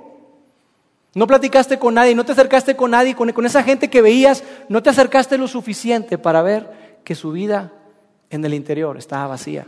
No 1.14 1.26
platicaste 1.26 1.78
con 1.78 1.94
nadie, 1.94 2.14
no 2.14 2.24
te 2.24 2.32
acercaste 2.32 2.76
con 2.76 2.92
nadie, 2.92 3.16
con, 3.16 3.46
esa 3.46 3.62
gente 3.62 3.90
que 3.90 4.00
veías, 4.00 4.44
no 4.68 4.82
te 4.82 4.90
acercaste 4.90 5.38
lo 5.38 5.48
suficiente 5.48 6.18
para 6.18 6.42
ver 6.42 7.00
que 7.04 7.14
su 7.14 7.32
vida 7.32 7.72
en 8.30 8.44
el 8.44 8.54
interior 8.54 8.96
estaba 8.96 9.26
vacía. 9.26 9.66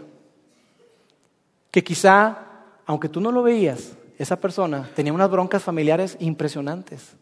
Que 1.72 1.82
quizá, 1.82 2.38
aunque 2.86 3.08
tú 3.08 3.20
no 3.20 3.32
lo 3.32 3.42
veías, 3.42 3.92
esa 4.18 4.36
persona 4.36 4.88
tenía 4.94 5.12
unas 5.12 5.30
broncas 5.30 5.64
familiares 5.64 6.16
impresionantes. 6.20 7.16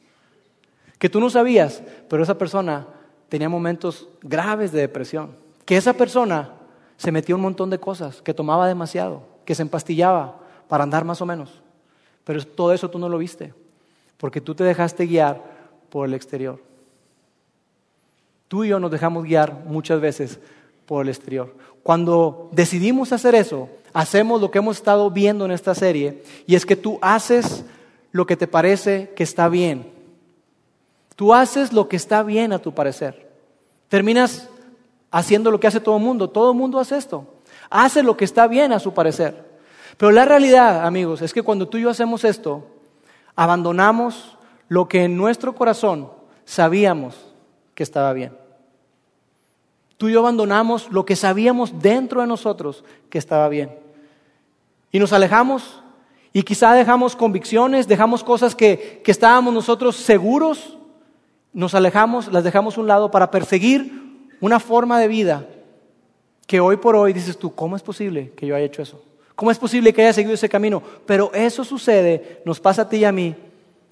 Que 0.99 1.09
tú 1.09 1.19
no 1.19 1.31
sabías, 1.31 1.83
pero 2.09 2.23
esa 2.23 2.37
persona 2.37 2.87
tenía 3.31 3.49
momentos 3.49 4.09
graves 4.21 4.71
de 4.71 4.81
depresión. 4.81 5.35
Que 5.65 5.79
esa 5.79 5.95
persona 5.95 6.51
se 6.99 7.11
metía 7.11 7.37
un 7.37 7.41
montón 7.41 7.71
de 7.71 7.81
cosas, 7.81 8.21
que 8.21 8.35
tomaba 8.35 8.69
demasiado, 8.69 9.23
que 9.47 9.55
se 9.55 9.63
empastillaba 9.63 10.41
para 10.69 10.85
andar 10.85 11.07
más 11.07 11.23
o 11.23 11.27
menos. 11.27 11.63
Pero 12.25 12.45
todo 12.45 12.75
eso 12.75 12.91
tú 12.91 12.99
no 12.99 13.09
lo 13.09 13.17
viste, 13.17 13.55
porque 14.21 14.43
tú 14.43 14.55
te 14.55 14.65
dejaste 14.65 15.07
guiar 15.07 15.43
por 15.89 16.07
el 16.07 16.15
exterior. 16.15 16.61
Tú 18.49 18.65
y 18.65 18.69
yo 18.69 18.79
nos 18.79 18.91
dejamos 18.91 19.25
guiar 19.25 19.65
muchas 19.65 20.01
veces 20.01 20.39
por 20.85 21.03
el 21.03 21.09
exterior. 21.09 21.55
Cuando 21.83 22.51
decidimos 22.53 23.13
hacer 23.13 23.35
eso, 23.35 23.71
hacemos 23.95 24.41
lo 24.41 24.51
que 24.51 24.59
hemos 24.59 24.77
estado 24.77 25.11
viendo 25.11 25.47
en 25.47 25.53
esta 25.53 25.75
serie, 25.75 26.23
y 26.47 26.55
es 26.55 26.67
que 26.67 26.77
tú 26.77 26.99
haces 27.01 27.65
lo 28.13 28.27
que 28.27 28.37
te 28.37 28.47
parece 28.47 29.11
que 29.17 29.23
está 29.23 29.49
bien. 29.49 29.91
Tú 31.17 31.33
haces 31.33 31.73
lo 31.73 31.89
que 31.89 31.97
está 31.97 32.23
bien 32.23 32.53
a 32.53 32.59
tu 32.59 32.75
parecer. 32.75 33.31
Terminas 33.89 34.49
haciendo 35.11 35.51
lo 35.51 35.61
que 35.61 35.67
hace 35.67 35.81
todo 35.81 35.97
el 35.97 36.03
mundo. 36.03 36.31
Todo 36.31 36.53
el 36.53 36.59
mundo 36.59 36.79
hace 36.79 36.97
esto. 36.97 37.27
Hace 37.69 38.03
lo 38.03 38.17
que 38.17 38.25
está 38.25 38.47
bien 38.47 38.73
a 38.73 38.79
su 38.79 38.95
parecer. 38.95 39.51
Pero 39.97 40.13
la 40.13 40.25
realidad, 40.25 40.87
amigos, 40.87 41.21
es 41.21 41.35
que 41.35 41.43
cuando 41.43 41.69
tú 41.69 41.77
y 41.77 41.83
yo 41.83 41.91
hacemos 41.91 42.25
esto, 42.25 42.65
abandonamos 43.41 44.37
lo 44.69 44.87
que 44.87 45.05
en 45.05 45.17
nuestro 45.17 45.55
corazón 45.55 46.11
sabíamos 46.45 47.17
que 47.75 47.83
estaba 47.83 48.13
bien. 48.13 48.37
Tú 49.97 50.11
y 50.11 50.13
yo 50.13 50.19
abandonamos 50.19 50.93
lo 50.93 51.07
que 51.07 51.17
sabíamos 51.17 51.81
dentro 51.81 52.21
de 52.21 52.27
nosotros 52.27 52.85
que 53.09 53.17
estaba 53.17 53.49
bien. 53.49 53.75
Y 54.93 54.99
nos 54.99 55.15
alejamos 55.15 55.83
y 56.35 56.43
quizá 56.43 56.75
dejamos 56.75 57.17
convicciones, 57.17 57.89
dejamos 57.89 58.23
cosas 58.23 58.55
que, 58.55 59.01
que 59.03 59.11
estábamos 59.11 59.55
nosotros 59.55 59.97
seguros, 59.97 60.77
nos 61.55 61.75
alejamos, 61.75 62.31
las 62.31 62.45
dejamos 62.45 62.77
a 62.77 62.81
un 62.83 62.89
lado 62.89 63.11
para 63.11 63.31
perseguir 63.31 64.29
una 64.43 64.61
forma 64.61 65.01
de 65.01 65.09
vida 65.09 65.47
que 66.47 66.61
hoy 66.61 66.77
por 66.77 66.95
hoy 66.95 67.15
dices 67.15 67.39
tú, 67.39 67.55
¿cómo 67.55 67.75
es 67.75 67.83
posible 67.83 68.33
que 68.37 68.47
yo 68.47 68.55
haya 68.55 68.67
hecho 68.67 68.83
eso? 68.83 69.03
¿Cómo 69.41 69.51
es 69.51 69.59
posible 69.59 69.95
que 69.95 70.03
haya 70.03 70.13
seguido 70.13 70.35
ese 70.35 70.51
camino? 70.51 70.83
Pero 71.07 71.33
eso 71.33 71.65
sucede, 71.65 72.43
nos 72.45 72.61
pasa 72.61 72.83
a 72.83 72.89
ti 72.91 72.99
y 72.99 73.05
a 73.07 73.11
mí, 73.11 73.35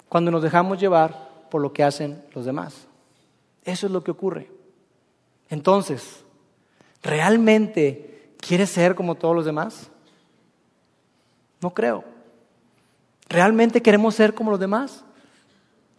cuando 0.07 0.29
nos 0.29 0.43
dejamos 0.43 0.79
llevar 0.79 1.47
por 1.49 1.59
lo 1.59 1.73
que 1.73 1.83
hacen 1.83 2.23
los 2.35 2.45
demás. 2.45 2.85
Eso 3.65 3.87
es 3.87 3.91
lo 3.91 4.03
que 4.03 4.11
ocurre. 4.11 4.51
Entonces, 5.49 6.23
¿realmente 7.01 8.29
quieres 8.39 8.69
ser 8.69 8.93
como 8.93 9.15
todos 9.15 9.35
los 9.35 9.43
demás? 9.43 9.89
No 11.61 11.73
creo. 11.73 12.03
¿Realmente 13.27 13.81
queremos 13.81 14.13
ser 14.13 14.35
como 14.35 14.51
los 14.51 14.59
demás? 14.59 15.03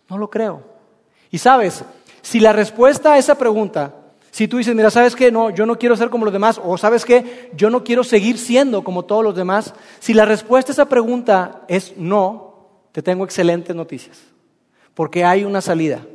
No 0.09 0.17
lo 0.17 0.31
creo. 0.31 0.63
Y 1.33 1.39
sabes, 1.39 1.83
si 2.23 2.39
la 2.39 2.53
respuesta 2.53 3.15
a 3.15 3.19
esa 3.19 3.35
pregunta, 3.35 3.97
si 4.31 4.47
tú 4.47 4.59
dices, 4.59 4.75
mira, 4.75 4.91
¿sabes 4.91 5.17
qué? 5.17 5.33
No, 5.33 5.51
yo 5.51 5.67
no 5.67 5.79
quiero 5.79 5.97
ser 5.97 6.09
como 6.09 6.25
los 6.25 6.33
demás, 6.33 6.61
o 6.63 6.79
¿sabes 6.79 7.05
qué? 7.05 7.51
Yo 7.55 7.69
no 7.69 7.83
quiero 7.83 8.05
seguir 8.05 8.39
siendo 8.39 8.85
como 8.85 9.05
todos 9.05 9.25
los 9.25 9.35
demás. 9.35 9.75
Si 9.99 10.15
la 10.15 10.25
respuesta 10.25 10.71
a 10.71 10.75
esa 10.75 10.89
pregunta 10.89 11.63
es 11.67 11.97
no, 11.97 12.69
te 12.93 13.03
tengo 13.03 13.25
excelentes 13.25 13.75
noticias. 13.75 14.21
Porque 14.95 15.25
hay 15.25 15.45
una 15.45 15.61
salida, 15.61 16.07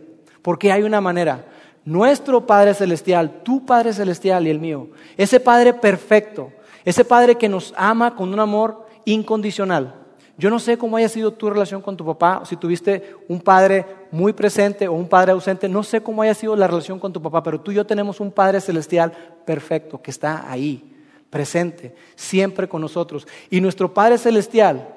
porque 0.42 0.72
hay 0.72 0.84
una 0.84 1.02
manera. 1.02 1.46
Nuestro 1.84 2.46
Padre 2.46 2.74
Celestial, 2.74 3.44
tu 3.44 3.66
Padre 3.66 3.94
Celestial 3.94 4.48
y 4.48 4.50
el 4.50 4.60
mío, 4.60 4.88
ese 5.18 5.40
Padre 5.40 5.74
perfecto, 5.74 6.52
ese 6.84 7.04
Padre 7.04 7.36
que 7.36 7.50
nos 7.50 7.74
ama 7.78 8.16
con 8.16 8.34
un 8.34 8.40
amor 8.40 8.88
incondicional, 9.04 10.05
yo 10.38 10.50
no 10.50 10.60
sé 10.60 10.78
cómo 10.78 10.98
haya 10.98 11.08
sido 11.08 11.32
tu 11.32 11.50
relación 11.50 11.82
con 11.82 11.96
tu 11.96 12.06
papá, 12.06 12.44
si 12.46 12.58
tuviste 12.58 13.16
un 13.30 13.40
padre 13.40 13.86
muy 14.12 14.34
presente 14.34 14.88
o 14.88 14.94
un 14.94 15.08
padre 15.08 15.32
ausente, 15.32 15.70
no 15.70 15.82
sé 15.82 16.02
cómo 16.02 16.22
haya 16.22 16.34
sido 16.34 16.56
la 16.58 16.68
relación 16.68 17.00
con 17.00 17.14
tu 17.14 17.22
papá, 17.22 17.42
pero 17.42 17.62
tú 17.62 17.72
y 17.72 17.76
yo 17.76 17.86
tenemos 17.86 18.20
un 18.20 18.32
Padre 18.32 18.60
Celestial 18.60 19.14
perfecto 19.46 20.02
que 20.02 20.12
está 20.12 20.50
ahí, 20.52 20.84
presente, 21.30 21.96
siempre 22.16 22.68
con 22.68 22.82
nosotros. 22.82 23.26
Y 23.50 23.62
nuestro 23.62 23.94
Padre 23.94 24.18
Celestial 24.18 24.90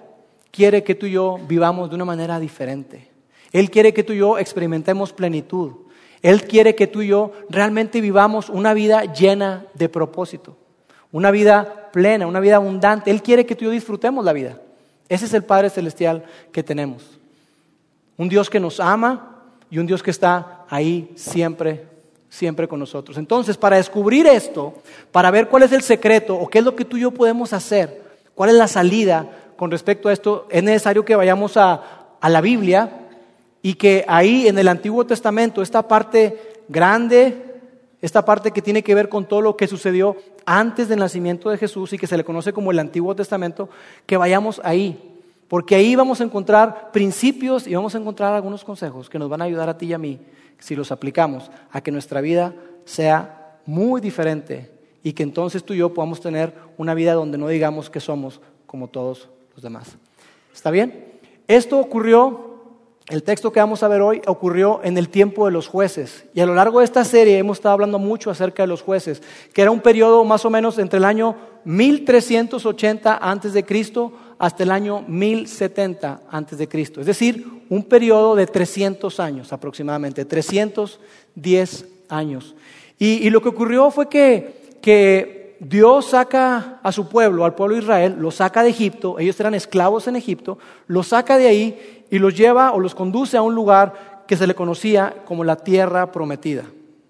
quiere 0.50 0.82
que 0.82 0.96
tú 0.96 1.06
y 1.06 1.12
yo 1.12 1.38
vivamos 1.46 1.88
de 1.88 1.94
una 1.94 2.04
manera 2.04 2.40
diferente. 2.40 3.08
Él 3.52 3.70
quiere 3.70 3.94
que 3.94 4.02
tú 4.02 4.12
y 4.12 4.18
yo 4.18 4.38
experimentemos 4.38 5.12
plenitud. 5.12 5.72
Él 6.20 6.42
quiere 6.42 6.74
que 6.74 6.88
tú 6.88 7.02
y 7.02 7.08
yo 7.08 7.30
realmente 7.48 8.00
vivamos 8.00 8.48
una 8.48 8.74
vida 8.74 9.04
llena 9.12 9.66
de 9.74 9.88
propósito, 9.88 10.56
una 11.12 11.30
vida 11.30 11.90
plena, 11.92 12.26
una 12.26 12.40
vida 12.40 12.56
abundante. 12.56 13.12
Él 13.12 13.22
quiere 13.22 13.46
que 13.46 13.54
tú 13.54 13.64
y 13.64 13.68
yo 13.68 13.70
disfrutemos 13.70 14.24
la 14.24 14.32
vida. 14.32 14.60
Ese 15.08 15.24
es 15.26 15.34
el 15.34 15.44
Padre 15.44 15.70
Celestial 15.70 16.24
que 16.52 16.62
tenemos. 16.62 17.18
Un 18.16 18.28
Dios 18.28 18.50
que 18.50 18.60
nos 18.60 18.80
ama 18.80 19.42
y 19.70 19.78
un 19.78 19.86
Dios 19.86 20.02
que 20.02 20.10
está 20.10 20.64
ahí 20.68 21.12
siempre, 21.16 21.86
siempre 22.28 22.68
con 22.68 22.80
nosotros. 22.80 23.16
Entonces, 23.16 23.56
para 23.56 23.76
descubrir 23.76 24.26
esto, 24.26 24.74
para 25.12 25.30
ver 25.30 25.48
cuál 25.48 25.62
es 25.62 25.72
el 25.72 25.82
secreto 25.82 26.34
o 26.36 26.48
qué 26.48 26.58
es 26.58 26.64
lo 26.64 26.76
que 26.76 26.84
tú 26.84 26.96
y 26.96 27.00
yo 27.00 27.10
podemos 27.10 27.52
hacer, 27.52 28.02
cuál 28.34 28.50
es 28.50 28.56
la 28.56 28.68
salida 28.68 29.30
con 29.56 29.70
respecto 29.70 30.08
a 30.08 30.12
esto, 30.12 30.46
es 30.50 30.62
necesario 30.62 31.04
que 31.04 31.16
vayamos 31.16 31.56
a, 31.56 31.82
a 32.20 32.28
la 32.28 32.40
Biblia 32.40 33.06
y 33.62 33.74
que 33.74 34.04
ahí 34.06 34.46
en 34.46 34.58
el 34.58 34.68
Antiguo 34.68 35.04
Testamento, 35.06 35.62
esta 35.62 35.86
parte 35.86 36.62
grande, 36.68 37.47
esta 38.00 38.24
parte 38.24 38.52
que 38.52 38.62
tiene 38.62 38.82
que 38.82 38.94
ver 38.94 39.08
con 39.08 39.26
todo 39.26 39.40
lo 39.40 39.56
que 39.56 39.66
sucedió 39.66 40.16
antes 40.46 40.88
del 40.88 41.00
nacimiento 41.00 41.50
de 41.50 41.58
Jesús 41.58 41.92
y 41.92 41.98
que 41.98 42.06
se 42.06 42.16
le 42.16 42.24
conoce 42.24 42.52
como 42.52 42.70
el 42.70 42.78
Antiguo 42.78 43.14
Testamento, 43.14 43.68
que 44.06 44.16
vayamos 44.16 44.60
ahí. 44.64 45.16
Porque 45.48 45.74
ahí 45.74 45.96
vamos 45.96 46.20
a 46.20 46.24
encontrar 46.24 46.92
principios 46.92 47.66
y 47.66 47.74
vamos 47.74 47.94
a 47.94 47.98
encontrar 47.98 48.34
algunos 48.34 48.64
consejos 48.64 49.08
que 49.08 49.18
nos 49.18 49.28
van 49.28 49.40
a 49.40 49.44
ayudar 49.44 49.68
a 49.68 49.78
ti 49.78 49.86
y 49.86 49.92
a 49.94 49.98
mí, 49.98 50.20
si 50.58 50.76
los 50.76 50.92
aplicamos, 50.92 51.50
a 51.72 51.80
que 51.80 51.90
nuestra 51.90 52.20
vida 52.20 52.54
sea 52.84 53.58
muy 53.66 54.00
diferente 54.00 54.70
y 55.02 55.12
que 55.12 55.22
entonces 55.22 55.64
tú 55.64 55.74
y 55.74 55.78
yo 55.78 55.94
podamos 55.94 56.20
tener 56.20 56.54
una 56.76 56.94
vida 56.94 57.14
donde 57.14 57.38
no 57.38 57.48
digamos 57.48 57.90
que 57.90 58.00
somos 58.00 58.40
como 58.66 58.88
todos 58.88 59.28
los 59.54 59.62
demás. 59.62 59.96
¿Está 60.54 60.70
bien? 60.70 61.06
Esto 61.48 61.78
ocurrió 61.78 62.57
el 63.08 63.22
texto 63.22 63.50
que 63.50 63.60
vamos 63.60 63.82
a 63.82 63.88
ver 63.88 64.02
hoy 64.02 64.20
ocurrió 64.26 64.80
en 64.84 64.98
el 64.98 65.08
tiempo 65.08 65.46
de 65.46 65.52
los 65.52 65.66
jueces. 65.66 66.26
Y 66.34 66.40
a 66.40 66.46
lo 66.46 66.54
largo 66.54 66.80
de 66.80 66.84
esta 66.84 67.04
serie 67.04 67.38
hemos 67.38 67.58
estado 67.58 67.72
hablando 67.72 67.98
mucho 67.98 68.30
acerca 68.30 68.62
de 68.62 68.66
los 68.66 68.82
jueces, 68.82 69.22
que 69.54 69.62
era 69.62 69.70
un 69.70 69.80
periodo 69.80 70.24
más 70.24 70.44
o 70.44 70.50
menos 70.50 70.78
entre 70.78 70.98
el 70.98 71.04
año 71.06 71.34
1380 71.64 73.18
antes 73.20 73.54
de 73.54 73.64
Cristo 73.64 74.12
hasta 74.38 74.62
el 74.62 74.70
año 74.70 75.04
1070 75.08 76.22
antes 76.30 76.58
de 76.58 76.68
Cristo. 76.68 77.00
Es 77.00 77.06
decir, 77.06 77.46
un 77.70 77.82
periodo 77.84 78.36
de 78.36 78.46
300 78.46 79.18
años 79.20 79.52
aproximadamente, 79.54 80.26
310 80.26 81.86
años. 82.10 82.54
Y, 82.98 83.26
y 83.26 83.30
lo 83.30 83.40
que 83.40 83.48
ocurrió 83.48 83.90
fue 83.90 84.08
que, 84.08 84.76
que 84.82 85.37
Dios 85.60 86.10
saca 86.10 86.78
a 86.82 86.92
su 86.92 87.08
pueblo, 87.08 87.44
al 87.44 87.54
pueblo 87.54 87.74
de 87.74 87.82
Israel, 87.82 88.16
lo 88.18 88.30
saca 88.30 88.62
de 88.62 88.70
Egipto, 88.70 89.18
ellos 89.18 89.38
eran 89.40 89.54
esclavos 89.54 90.06
en 90.06 90.16
Egipto, 90.16 90.58
lo 90.86 91.02
saca 91.02 91.36
de 91.36 91.48
ahí 91.48 92.04
y 92.10 92.18
los 92.18 92.36
lleva 92.36 92.72
o 92.72 92.80
los 92.80 92.94
conduce 92.94 93.36
a 93.36 93.42
un 93.42 93.54
lugar 93.54 94.24
que 94.26 94.36
se 94.36 94.46
le 94.46 94.54
conocía 94.54 95.22
como 95.24 95.42
la 95.42 95.56
tierra 95.56 96.12
prometida. 96.12 96.64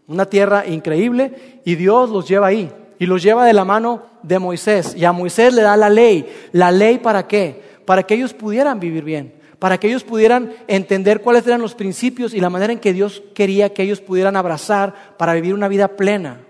Una 0.07 0.25
tierra 0.25 0.67
increíble 0.67 1.61
y 1.65 1.75
Dios 1.75 2.09
los 2.09 2.27
lleva 2.27 2.47
ahí 2.47 2.73
y 2.99 3.07
los 3.07 3.23
lleva 3.23 3.45
de 3.45 3.53
la 3.53 3.65
mano 3.65 4.05
de 4.23 4.39
Moisés. 4.39 4.95
Y 4.97 5.05
a 5.05 5.13
Moisés 5.13 5.53
le 5.53 5.63
da 5.63 5.77
la 5.77 5.91
ley. 5.91 6.27
¿La 6.53 6.71
ley 6.71 6.99
para 6.99 7.27
qué? 7.27 7.63
Para 7.85 8.03
que 8.03 8.15
ellos 8.15 8.33
pudieran 8.33 8.81
vivir 8.81 9.05
bien, 9.05 9.35
para 9.59 9.79
que 9.79 9.89
ellos 9.89 10.05
pudieran 10.05 10.55
entender 10.67 11.21
cuáles 11.21 11.47
eran 11.47 11.61
los 11.61 11.75
principios 11.75 12.33
y 12.33 12.41
la 12.41 12.51
manera 12.51 12.73
en 12.73 12.79
que 12.79 12.95
Dios 12.95 13.23
quería 13.35 13.75
que 13.75 13.83
ellos 13.83 14.01
pudieran 14.01 14.37
abrazar 14.37 14.95
para 15.19 15.35
vivir 15.35 15.53
una 15.53 15.69
vida 15.69 15.89
plena, 15.89 16.41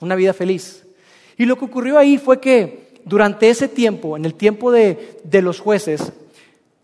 una 0.00 0.14
vida 0.14 0.32
feliz. 0.32 0.83
Y 1.36 1.46
lo 1.46 1.56
que 1.56 1.64
ocurrió 1.64 1.98
ahí 1.98 2.18
fue 2.18 2.40
que 2.40 2.84
durante 3.04 3.48
ese 3.50 3.68
tiempo, 3.68 4.16
en 4.16 4.24
el 4.24 4.34
tiempo 4.34 4.70
de, 4.72 5.18
los 5.42 5.60
jueces, 5.60 6.12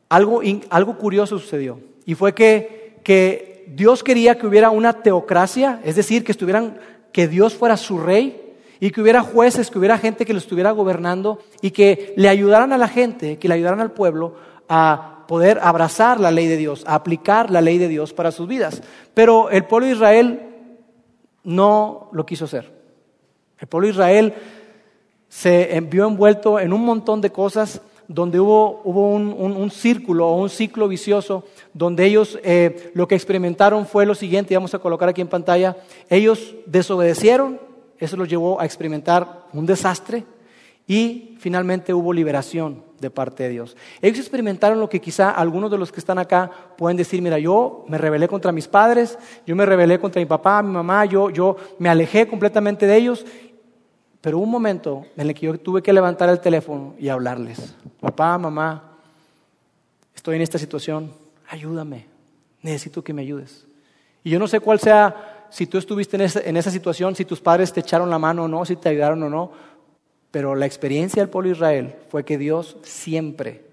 algo, 0.08 0.42
algo, 0.70 0.98
curioso 0.98 1.38
sucedió. 1.38 1.80
Y 2.04 2.14
fue 2.14 2.34
que, 2.34 2.98
que 3.04 3.64
Dios 3.68 4.02
quería 4.02 4.38
que 4.38 4.46
hubiera 4.46 4.70
una 4.70 5.02
teocracia, 5.02 5.80
es 5.84 5.96
decir, 5.96 6.24
que 6.24 6.32
estuvieran, 6.32 6.78
que 7.12 7.28
Dios 7.28 7.54
fuera 7.54 7.76
su 7.76 7.98
rey 7.98 8.54
y 8.80 8.90
que 8.90 9.00
hubiera 9.00 9.22
jueces, 9.22 9.70
que 9.70 9.78
hubiera 9.78 9.98
gente 9.98 10.26
que 10.26 10.32
lo 10.32 10.38
estuviera 10.38 10.72
gobernando 10.72 11.40
y 11.60 11.70
que 11.70 12.14
le 12.16 12.28
ayudaran 12.28 12.72
a 12.72 12.78
la 12.78 12.88
gente, 12.88 13.38
que 13.38 13.48
le 13.48 13.54
ayudaran 13.54 13.80
al 13.80 13.92
pueblo 13.92 14.34
a 14.68 15.24
poder 15.28 15.60
abrazar 15.62 16.18
la 16.18 16.30
ley 16.30 16.48
de 16.48 16.56
Dios, 16.56 16.82
a 16.86 16.94
aplicar 16.96 17.50
la 17.50 17.60
ley 17.60 17.78
de 17.78 17.88
Dios 17.88 18.12
para 18.12 18.32
sus 18.32 18.48
vidas. 18.48 18.82
Pero 19.14 19.50
el 19.50 19.64
pueblo 19.64 19.86
de 19.86 19.92
Israel 19.92 20.40
no 21.44 22.08
lo 22.12 22.26
quiso 22.26 22.46
hacer. 22.46 22.79
El 23.60 23.68
pueblo 23.68 23.86
de 23.86 23.92
Israel 23.92 24.34
se 25.28 25.80
vio 25.88 26.06
envuelto 26.06 26.58
en 26.58 26.72
un 26.72 26.84
montón 26.84 27.20
de 27.20 27.30
cosas 27.30 27.80
donde 28.08 28.40
hubo, 28.40 28.82
un, 28.82 29.70
círculo 29.70 30.26
o 30.26 30.42
un 30.42 30.50
ciclo 30.50 30.88
vicioso, 30.88 31.44
donde 31.72 32.06
ellos 32.06 32.40
eh, 32.42 32.90
lo 32.94 33.06
que 33.06 33.14
experimentaron 33.14 33.86
fue 33.86 34.04
lo 34.04 34.16
siguiente, 34.16 34.56
vamos 34.56 34.74
a 34.74 34.80
colocar 34.80 35.08
aquí 35.08 35.20
en 35.20 35.28
pantalla, 35.28 35.76
ellos 36.08 36.56
desobedecieron, 36.66 37.60
eso 37.98 38.16
los 38.16 38.28
llevó 38.28 38.60
a 38.60 38.64
experimentar 38.64 39.46
un 39.52 39.64
desastre 39.64 40.24
y 40.88 41.36
finalmente 41.38 41.94
hubo 41.94 42.12
liberación 42.12 42.82
de 42.98 43.10
parte 43.10 43.44
de 43.44 43.50
Dios. 43.50 43.76
Ellos 44.02 44.18
experimentaron 44.18 44.80
lo 44.80 44.88
que 44.88 45.00
quizá 45.00 45.30
algunos 45.30 45.70
de 45.70 45.78
los 45.78 45.92
que 45.92 46.00
están 46.00 46.18
acá 46.18 46.50
pueden 46.76 46.96
decir, 46.96 47.22
mira, 47.22 47.38
yo 47.38 47.84
me 47.86 47.96
rebelé 47.96 48.26
contra 48.26 48.50
mis 48.50 48.66
padres, 48.66 49.16
yo 49.46 49.54
me 49.54 49.64
rebelé 49.64 50.00
contra 50.00 50.20
mi 50.20 50.26
papá, 50.26 50.62
mi 50.64 50.72
mamá, 50.72 51.04
yo, 51.04 51.30
yo 51.30 51.56
me 51.78 51.88
alejé 51.88 52.26
completamente 52.26 52.88
de 52.88 52.96
ellos 52.96 53.24
pero 54.20 54.38
hubo 54.38 54.44
un 54.44 54.50
momento 54.50 55.06
en 55.16 55.28
el 55.28 55.34
que 55.34 55.46
yo 55.46 55.58
tuve 55.58 55.82
que 55.82 55.92
levantar 55.92 56.28
el 56.28 56.40
teléfono 56.40 56.94
y 56.98 57.08
hablarles. 57.08 57.74
Papá, 58.00 58.36
mamá, 58.36 58.98
estoy 60.14 60.36
en 60.36 60.42
esta 60.42 60.58
situación, 60.58 61.12
ayúdame, 61.48 62.06
necesito 62.62 63.02
que 63.02 63.14
me 63.14 63.22
ayudes. 63.22 63.66
Y 64.22 64.30
yo 64.30 64.38
no 64.38 64.46
sé 64.46 64.60
cuál 64.60 64.78
sea, 64.78 65.46
si 65.50 65.66
tú 65.66 65.78
estuviste 65.78 66.16
en 66.16 66.56
esa, 66.56 66.70
situación, 66.70 67.16
si 67.16 67.24
tus 67.24 67.40
padres 67.40 67.72
te 67.72 67.80
echaron 67.80 68.10
la 68.10 68.18
mano 68.18 68.44
o 68.44 68.48
no, 68.48 68.64
si 68.64 68.76
te 68.76 68.90
ayudaron 68.90 69.22
o 69.22 69.30
no, 69.30 69.52
pero 70.30 70.54
la 70.54 70.66
experiencia 70.66 71.22
del 71.22 71.30
pueblo 71.30 71.48
de 71.48 71.56
Israel 71.56 71.94
fue 72.08 72.24
que 72.24 72.36
Dios 72.36 72.76
siempre, 72.82 73.64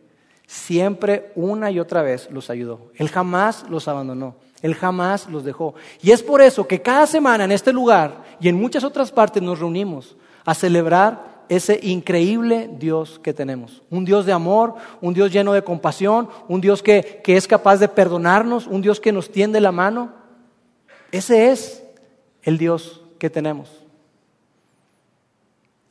siempre, 0.47 1.31
una 1.35 1.69
y 1.69 1.79
otra 1.79 2.01
vez 2.01 2.29
los 2.31 2.49
ayudó. 2.49 2.91
Él 2.95 3.09
jamás 3.09 3.65
los 3.69 3.87
abandonó. 3.87 4.35
Él 4.61 4.73
jamás 4.73 5.29
los 5.29 5.43
dejó. 5.43 5.75
Y 6.01 6.11
es 6.11 6.23
por 6.23 6.41
eso 6.41 6.67
que 6.67 6.81
cada 6.81 7.05
semana 7.05 7.43
en 7.43 7.51
este 7.51 7.71
lugar 7.71 8.23
y 8.39 8.49
en 8.49 8.55
muchas 8.55 8.83
otras 8.83 9.11
partes 9.11 9.43
nos 9.43 9.59
reunimos 9.59 10.15
a 10.47 10.53
celebrar 10.53 11.43
ese 11.49 11.77
increíble 11.83 12.69
Dios 12.79 13.19
que 13.21 13.33
tenemos. 13.33 13.83
Un 13.89 14.05
Dios 14.05 14.25
de 14.25 14.31
amor, 14.31 14.75
un 15.01 15.13
Dios 15.13 15.29
lleno 15.29 15.51
de 15.51 15.61
compasión, 15.61 16.29
un 16.47 16.61
Dios 16.61 16.81
que, 16.81 17.21
es 17.25 17.47
capaz 17.49 17.77
de 17.77 17.89
perdonarnos, 17.89 18.65
un 18.65 18.81
Dios 18.81 19.01
que 19.01 19.11
nos 19.11 19.29
tiende 19.29 19.59
la 19.59 19.73
mano. 19.73 20.13
Ese 21.11 21.51
es 21.51 21.83
el 22.43 22.57
Dios 22.57 23.01
que 23.19 23.29
tenemos. 23.29 23.69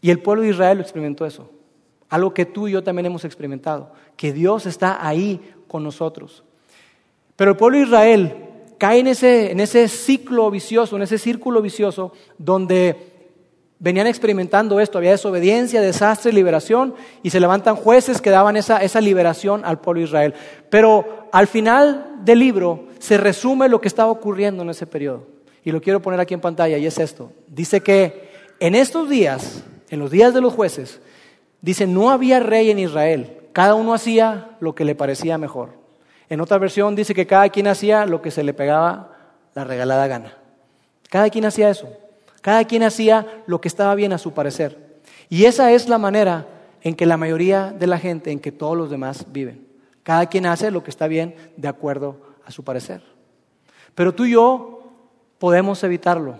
Y 0.00 0.10
el 0.10 0.20
pueblo 0.20 0.42
de 0.42 0.48
Israel 0.48 0.80
experimentó 0.80 1.26
eso. 1.26 1.50
Algo 2.08 2.32
que 2.32 2.46
tú 2.46 2.66
y 2.66 2.72
yo 2.72 2.82
también 2.82 3.04
hemos 3.04 3.26
experimentado. 3.26 3.92
Que 4.16 4.32
Dios 4.32 4.64
está 4.64 5.06
ahí 5.06 5.52
con 5.68 5.84
nosotros. 5.84 6.44
Pero 7.36 7.50
el 7.50 7.56
pueblo 7.58 7.76
de 7.76 7.84
Israel 7.84 8.36
cae 8.78 9.00
en 9.00 9.08
ese, 9.08 9.52
en 9.52 9.60
ese 9.60 9.86
ciclo 9.88 10.50
vicioso, 10.50 10.96
en 10.96 11.02
ese 11.02 11.18
círculo 11.18 11.60
vicioso, 11.60 12.12
donde 12.38 13.15
venían 13.78 14.06
experimentando 14.06 14.80
esto, 14.80 14.98
había 14.98 15.10
desobediencia, 15.10 15.80
desastre, 15.80 16.32
liberación, 16.32 16.94
y 17.22 17.30
se 17.30 17.40
levantan 17.40 17.76
jueces 17.76 18.20
que 18.20 18.30
daban 18.30 18.56
esa, 18.56 18.82
esa 18.82 19.00
liberación 19.00 19.64
al 19.64 19.80
pueblo 19.80 20.00
de 20.00 20.06
Israel. 20.06 20.34
Pero 20.70 21.28
al 21.32 21.46
final 21.46 22.16
del 22.24 22.38
libro 22.38 22.86
se 22.98 23.18
resume 23.18 23.68
lo 23.68 23.80
que 23.80 23.88
estaba 23.88 24.10
ocurriendo 24.10 24.62
en 24.62 24.70
ese 24.70 24.86
periodo. 24.86 25.26
Y 25.64 25.72
lo 25.72 25.80
quiero 25.80 26.00
poner 26.00 26.20
aquí 26.20 26.34
en 26.34 26.40
pantalla, 26.40 26.78
y 26.78 26.86
es 26.86 26.98
esto. 26.98 27.32
Dice 27.48 27.80
que 27.80 28.30
en 28.60 28.74
estos 28.74 29.08
días, 29.08 29.64
en 29.90 29.98
los 29.98 30.10
días 30.10 30.32
de 30.32 30.40
los 30.40 30.54
jueces, 30.54 31.00
dice, 31.60 31.86
no 31.86 32.10
había 32.10 32.40
rey 32.40 32.70
en 32.70 32.78
Israel, 32.78 33.36
cada 33.52 33.74
uno 33.74 33.92
hacía 33.92 34.56
lo 34.60 34.74
que 34.74 34.84
le 34.84 34.94
parecía 34.94 35.38
mejor. 35.38 35.70
En 36.28 36.40
otra 36.40 36.58
versión 36.58 36.94
dice 36.94 37.14
que 37.14 37.26
cada 37.26 37.48
quien 37.48 37.68
hacía 37.68 38.06
lo 38.06 38.20
que 38.20 38.30
se 38.30 38.42
le 38.42 38.52
pegaba 38.54 39.12
la 39.54 39.64
regalada 39.64 40.06
gana. 40.06 40.36
Cada 41.08 41.30
quien 41.30 41.44
hacía 41.44 41.70
eso. 41.70 41.88
Cada 42.46 42.62
quien 42.62 42.84
hacía 42.84 43.42
lo 43.48 43.60
que 43.60 43.66
estaba 43.66 43.96
bien 43.96 44.12
a 44.12 44.18
su 44.18 44.32
parecer. 44.32 45.00
Y 45.28 45.46
esa 45.46 45.72
es 45.72 45.88
la 45.88 45.98
manera 45.98 46.46
en 46.80 46.94
que 46.94 47.04
la 47.04 47.16
mayoría 47.16 47.74
de 47.76 47.88
la 47.88 47.98
gente, 47.98 48.30
en 48.30 48.38
que 48.38 48.52
todos 48.52 48.76
los 48.76 48.88
demás 48.88 49.26
viven. 49.32 49.66
Cada 50.04 50.26
quien 50.26 50.46
hace 50.46 50.70
lo 50.70 50.84
que 50.84 50.90
está 50.90 51.08
bien 51.08 51.34
de 51.56 51.66
acuerdo 51.66 52.20
a 52.44 52.52
su 52.52 52.62
parecer. 52.62 53.02
Pero 53.96 54.14
tú 54.14 54.26
y 54.26 54.34
yo 54.34 54.92
podemos 55.40 55.82
evitarlo. 55.82 56.36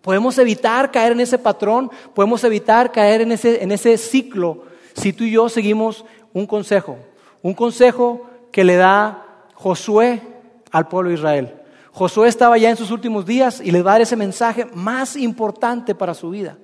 Podemos 0.00 0.38
evitar 0.38 0.92
caer 0.92 1.10
en 1.10 1.22
ese 1.22 1.38
patrón, 1.38 1.90
podemos 2.14 2.44
evitar 2.44 2.92
caer 2.92 3.22
en 3.22 3.32
ese, 3.32 3.60
en 3.60 3.72
ese 3.72 3.98
ciclo 3.98 4.62
si 4.94 5.12
tú 5.12 5.24
y 5.24 5.32
yo 5.32 5.48
seguimos 5.48 6.04
un 6.32 6.46
consejo. 6.46 6.98
Un 7.42 7.54
consejo 7.54 8.30
que 8.52 8.62
le 8.62 8.76
da 8.76 9.26
Josué 9.54 10.22
al 10.70 10.86
pueblo 10.86 11.08
de 11.08 11.16
Israel. 11.16 11.54
Josué 11.98 12.28
estaba 12.28 12.56
ya 12.58 12.70
en 12.70 12.76
sus 12.76 12.92
últimos 12.92 13.26
días 13.26 13.60
y 13.60 13.72
les 13.72 13.84
va 13.84 13.90
a 13.90 13.94
dar 13.94 14.02
ese 14.02 14.14
mensaje 14.14 14.64
más 14.72 15.16
importante 15.16 15.96
para 15.96 16.14
su 16.14 16.30
vida. 16.30 16.56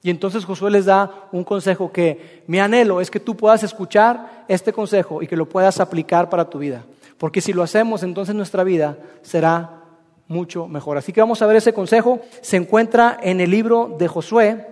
Y 0.00 0.10
entonces 0.10 0.44
Josué 0.44 0.70
les 0.70 0.84
da 0.84 1.28
un 1.32 1.42
consejo 1.42 1.90
que 1.90 2.44
mi 2.46 2.60
anhelo 2.60 3.00
es 3.00 3.10
que 3.10 3.18
tú 3.18 3.36
puedas 3.36 3.64
escuchar 3.64 4.44
este 4.46 4.72
consejo 4.72 5.22
y 5.22 5.26
que 5.26 5.36
lo 5.36 5.48
puedas 5.48 5.80
aplicar 5.80 6.30
para 6.30 6.48
tu 6.48 6.60
vida. 6.60 6.84
Porque 7.18 7.40
si 7.40 7.52
lo 7.52 7.64
hacemos, 7.64 8.04
entonces 8.04 8.32
nuestra 8.32 8.62
vida 8.62 8.96
será 9.22 9.82
mucho 10.28 10.68
mejor. 10.68 10.98
Así 10.98 11.12
que 11.12 11.20
vamos 11.20 11.42
a 11.42 11.46
ver 11.48 11.56
ese 11.56 11.72
consejo. 11.72 12.20
Se 12.40 12.56
encuentra 12.56 13.18
en 13.20 13.40
el 13.40 13.50
libro 13.50 13.96
de 13.98 14.06
Josué, 14.06 14.68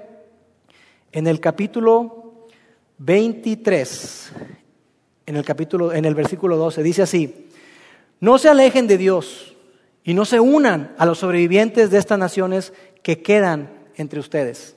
en 1.11 1.27
el 1.27 1.41
capítulo 1.41 2.45
23, 2.99 4.33
en 5.27 5.35
el 5.35 5.45
capítulo, 5.45 5.93
en 5.93 6.05
el 6.05 6.15
versículo 6.15 6.57
12. 6.57 6.85
Dice 6.85 7.03
así: 7.03 7.49
No 8.21 8.39
se 8.39 8.49
alejen 8.49 8.87
de 8.87 8.97
Dios 8.97 9.57
y 10.09 10.15
no 10.15 10.25
se 10.25 10.41
unan 10.41 10.95
a 10.97 11.05
los 11.05 11.19
sobrevivientes 11.19 11.91
de 11.91 11.99
estas 11.99 12.19
naciones 12.19 12.73
que 13.03 13.21
quedan 13.21 13.69
entre 13.95 14.19
ustedes. 14.19 14.75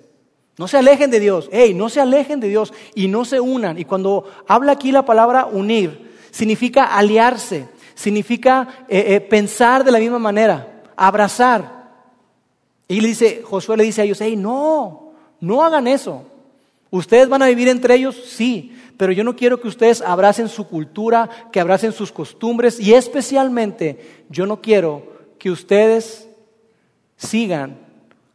No 0.57 0.67
se 0.67 0.75
alejen 0.75 1.09
de 1.09 1.21
Dios, 1.21 1.47
hey, 1.53 1.73
no 1.73 1.87
se 1.87 2.01
alejen 2.01 2.41
de 2.41 2.49
Dios 2.49 2.73
y 2.95 3.07
no 3.07 3.23
se 3.23 3.39
unan. 3.39 3.79
Y 3.79 3.85
cuando 3.85 4.29
habla 4.45 4.73
aquí 4.73 4.91
la 4.91 5.05
palabra 5.05 5.45
unir, 5.45 6.11
significa 6.31 6.97
aliarse, 6.97 7.69
significa 7.95 8.83
eh, 8.89 9.05
eh, 9.07 9.21
pensar 9.21 9.85
de 9.85 9.93
la 9.93 9.99
misma 9.99 10.19
manera, 10.19 10.83
abrazar. 10.97 11.91
Y 12.89 12.99
le 12.99 13.07
dice, 13.07 13.41
Josué 13.41 13.77
le 13.77 13.85
dice 13.85 14.01
a 14.01 14.03
ellos, 14.03 14.19
hey, 14.19 14.35
no, 14.35 15.13
no 15.39 15.63
hagan 15.63 15.87
eso. 15.87 16.25
¿Ustedes 16.89 17.29
van 17.29 17.41
a 17.41 17.47
vivir 17.47 17.69
entre 17.69 17.95
ellos? 17.95 18.21
Sí, 18.21 18.77
pero 18.97 19.13
yo 19.13 19.23
no 19.23 19.37
quiero 19.37 19.61
que 19.61 19.69
ustedes 19.69 20.01
abracen 20.01 20.49
su 20.49 20.67
cultura, 20.67 21.29
que 21.53 21.61
abracen 21.61 21.93
sus 21.93 22.11
costumbres 22.11 22.81
y 22.81 22.93
especialmente 22.95 24.25
yo 24.29 24.45
no 24.45 24.59
quiero 24.59 25.20
que 25.41 25.49
ustedes 25.49 26.27
sigan 27.17 27.79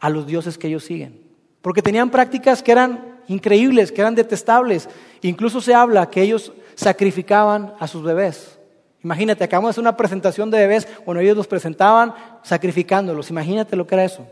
a 0.00 0.10
los 0.10 0.26
dioses 0.26 0.58
que 0.58 0.66
ellos 0.66 0.82
siguen. 0.82 1.20
Porque 1.62 1.80
tenían 1.80 2.10
prácticas 2.10 2.64
que 2.64 2.72
eran 2.72 3.20
increíbles, 3.28 3.92
que 3.92 4.00
eran 4.00 4.16
detestables. 4.16 4.88
Incluso 5.22 5.60
se 5.60 5.72
habla 5.72 6.10
que 6.10 6.20
ellos 6.20 6.52
sacrificaban 6.74 7.74
a 7.78 7.86
sus 7.86 8.02
bebés. 8.02 8.58
Imagínate, 9.04 9.44
acabamos 9.44 9.68
de 9.68 9.70
hacer 9.70 9.82
una 9.82 9.96
presentación 9.96 10.50
de 10.50 10.58
bebés, 10.58 10.88
bueno, 11.06 11.20
ellos 11.20 11.36
los 11.36 11.46
presentaban 11.46 12.12
sacrificándolos. 12.42 13.30
Imagínate 13.30 13.76
lo 13.76 13.86
que 13.86 13.94
era 13.94 14.04
eso. 14.04 14.26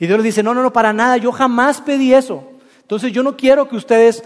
Y 0.00 0.08
Dios 0.08 0.18
les 0.18 0.24
dice, 0.24 0.42
no, 0.42 0.54
no, 0.54 0.62
no, 0.64 0.72
para 0.72 0.92
nada, 0.92 1.18
yo 1.18 1.30
jamás 1.30 1.80
pedí 1.80 2.14
eso. 2.14 2.42
Entonces 2.80 3.12
yo 3.12 3.22
no 3.22 3.36
quiero 3.36 3.68
que 3.68 3.76
ustedes 3.76 4.24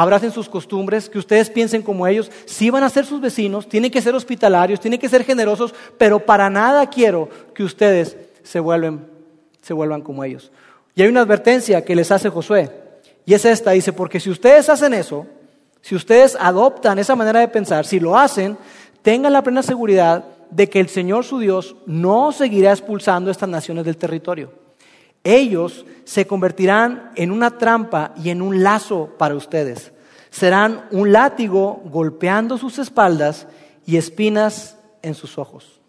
abracen 0.00 0.30
sus 0.30 0.48
costumbres, 0.48 1.08
que 1.08 1.18
ustedes 1.18 1.50
piensen 1.50 1.82
como 1.82 2.06
ellos, 2.06 2.30
si 2.44 2.70
van 2.70 2.84
a 2.84 2.88
ser 2.88 3.04
sus 3.04 3.20
vecinos, 3.20 3.68
tienen 3.68 3.90
que 3.90 4.00
ser 4.00 4.14
hospitalarios, 4.14 4.78
tienen 4.78 5.00
que 5.00 5.08
ser 5.08 5.24
generosos, 5.24 5.74
pero 5.98 6.20
para 6.20 6.48
nada 6.48 6.88
quiero 6.88 7.28
que 7.52 7.64
ustedes 7.64 8.16
se, 8.44 8.60
se 9.60 9.72
vuelvan 9.74 10.02
como 10.02 10.22
ellos. 10.22 10.52
Y 10.94 11.02
hay 11.02 11.08
una 11.08 11.22
advertencia 11.22 11.84
que 11.84 11.96
les 11.96 12.12
hace 12.12 12.28
Josué, 12.28 12.70
y 13.26 13.34
es 13.34 13.44
esta, 13.44 13.72
dice, 13.72 13.92
porque 13.92 14.20
si 14.20 14.30
ustedes 14.30 14.68
hacen 14.68 14.94
eso, 14.94 15.26
si 15.80 15.96
ustedes 15.96 16.36
adoptan 16.38 17.00
esa 17.00 17.16
manera 17.16 17.40
de 17.40 17.48
pensar, 17.48 17.84
si 17.84 17.98
lo 17.98 18.16
hacen, 18.16 18.56
tengan 19.02 19.32
la 19.32 19.42
plena 19.42 19.64
seguridad 19.64 20.24
de 20.48 20.68
que 20.68 20.78
el 20.78 20.88
Señor 20.88 21.24
su 21.24 21.40
Dios 21.40 21.74
no 21.86 22.30
seguirá 22.30 22.70
expulsando 22.70 23.32
estas 23.32 23.48
naciones 23.48 23.84
del 23.84 23.96
territorio 23.96 24.67
ellos 25.24 25.84
se 26.04 26.26
convertirán 26.26 27.10
en 27.16 27.30
una 27.30 27.58
trampa 27.58 28.14
y 28.22 28.30
en 28.30 28.42
un 28.42 28.62
lazo 28.62 29.10
para 29.18 29.34
ustedes. 29.34 29.92
Serán 30.30 30.86
un 30.90 31.12
látigo 31.12 31.82
golpeando 31.84 32.58
sus 32.58 32.78
espaldas 32.78 33.46
y 33.86 33.96
espinas 33.96 34.76
en 35.02 35.14
sus 35.14 35.38
ojos. 35.38 35.80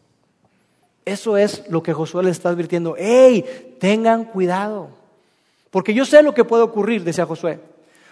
Eso 1.05 1.37
es 1.37 1.63
lo 1.69 1.81
que 1.81 1.93
Josué 1.93 2.23
le 2.23 2.29
está 2.29 2.49
advirtiendo. 2.49 2.95
¡Ey! 2.97 3.77
Tengan 3.79 4.25
cuidado. 4.25 4.89
Porque 5.71 5.93
yo 5.93 6.05
sé 6.05 6.21
lo 6.23 6.33
que 6.33 6.43
puede 6.43 6.63
ocurrir, 6.63 7.03
decía 7.03 7.25
Josué. 7.25 7.59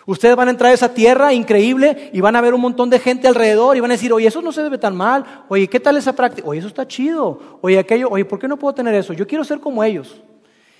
Ustedes 0.05 0.37
van 0.37 0.47
a 0.47 0.51
entrar 0.51 0.71
a 0.71 0.73
esa 0.73 0.93
tierra 0.93 1.33
increíble 1.33 2.09
y 2.13 2.21
van 2.21 2.37
a 2.37 2.41
ver 2.41 2.53
un 2.53 2.61
montón 2.61 2.89
de 2.89 2.97
gente 2.97 3.27
alrededor 3.27 3.75
y 3.75 3.81
van 3.81 3.91
a 3.91 3.95
decir, 3.95 4.13
oye, 4.13 4.27
eso 4.27 4.41
no 4.41 4.53
se 4.53 4.63
debe 4.63 4.77
tan 4.77 4.95
mal. 4.95 5.43
Oye, 5.49 5.67
¿qué 5.67 5.81
tal 5.81 5.97
esa 5.97 6.13
práctica? 6.13 6.47
Oye, 6.47 6.59
eso 6.59 6.69
está 6.69 6.87
chido. 6.87 7.59
Oye, 7.61 7.77
aquello, 7.77 8.07
oye, 8.09 8.23
¿por 8.23 8.39
qué 8.39 8.47
no 8.47 8.57
puedo 8.57 8.73
tener 8.73 8.95
eso? 8.95 9.11
Yo 9.11 9.27
quiero 9.27 9.43
ser 9.43 9.59
como 9.59 9.83
ellos. 9.83 10.21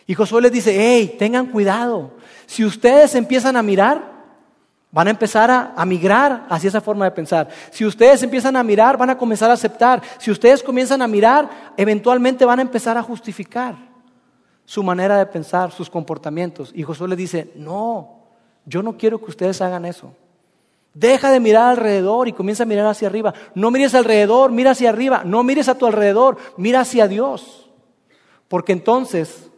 Y 0.08 0.15
Josué 0.15 0.41
les 0.41 0.52
dice, 0.52 0.74
hey, 0.76 1.15
tengan 1.20 1.48
cuidado. 1.48 2.12
Si 2.46 2.63
ustedes 2.63 3.13
empiezan 3.13 3.58
a 3.58 3.62
mirar, 3.62 4.17
van 4.89 5.08
a 5.08 5.12
empezar 5.12 5.52
a, 5.52 5.74
a, 5.76 5.86
migrar 5.86 6.48
hacia 6.50 6.70
esa 6.70 6.80
forma 6.80 7.04
de 7.04 7.12
pensar. 7.12 7.50
Si 7.72 7.86
ustedes 7.86 8.24
empiezan 8.24 8.56
a 8.56 8.63
mirar, 8.63 8.98
van 8.98 9.10
a 9.10 9.17
comenzar 9.17 9.52
a 9.52 9.54
aceptar. 9.54 10.02
Si 10.17 10.32
ustedes 10.32 10.63
comienzan 10.63 11.02
a 11.02 11.08
mirar, 11.08 11.74
eventualmente 11.76 12.46
van 12.46 12.60
a 12.60 12.62
empezar 12.62 12.98
a 12.98 13.04
justificar 13.04 13.76
su 14.63 14.82
manera 14.82 15.17
de 15.17 15.26
pensar, 15.26 15.72
sus 15.72 15.89
comportamientos. 15.89 16.72
Y 16.74 16.84
Josué 16.84 17.10
les 17.10 17.17
dice, 17.17 17.52
no, 17.56 18.17
yo 18.65 18.82
no 18.82 18.98
quiero 18.98 19.20
que 19.20 19.32
ustedes 19.32 19.62
hagan 19.62 19.86
eso. 19.86 20.13
Deja 20.93 21.32
de 21.32 21.39
mirar 21.39 21.72
alrededor 21.72 22.28
y 22.28 22.34
comienza 22.34 22.63
a 22.63 22.65
mirar 22.65 22.86
hacia 22.88 23.08
arriba. 23.08 23.34
No 23.56 23.72
mires 23.72 23.93
alrededor, 23.93 24.52
mira 24.52 24.72
hacia 24.72 24.89
arriba. 24.89 25.22
No 25.26 25.43
mires 25.43 25.70
a 25.70 25.76
tu 25.78 25.86
alrededor, 25.86 26.38
mira 26.58 26.80
hacia 26.80 27.08
Dios. 27.08 27.70
Porque 28.48 28.72
entonces 28.72 29.52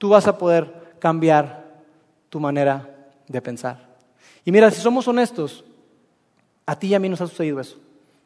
tú 0.00 0.08
vas 0.08 0.26
a 0.26 0.38
poder 0.38 0.94
cambiar 0.98 1.82
tu 2.30 2.40
manera 2.40 2.88
de 3.28 3.42
pensar. 3.42 3.76
Y 4.46 4.50
mira, 4.50 4.70
si 4.70 4.80
somos 4.80 5.06
honestos, 5.06 5.62
a 6.64 6.74
ti 6.74 6.86
y 6.86 6.94
a 6.94 6.98
mí 6.98 7.10
nos 7.10 7.20
ha 7.20 7.26
sucedido 7.26 7.60
eso. 7.60 7.76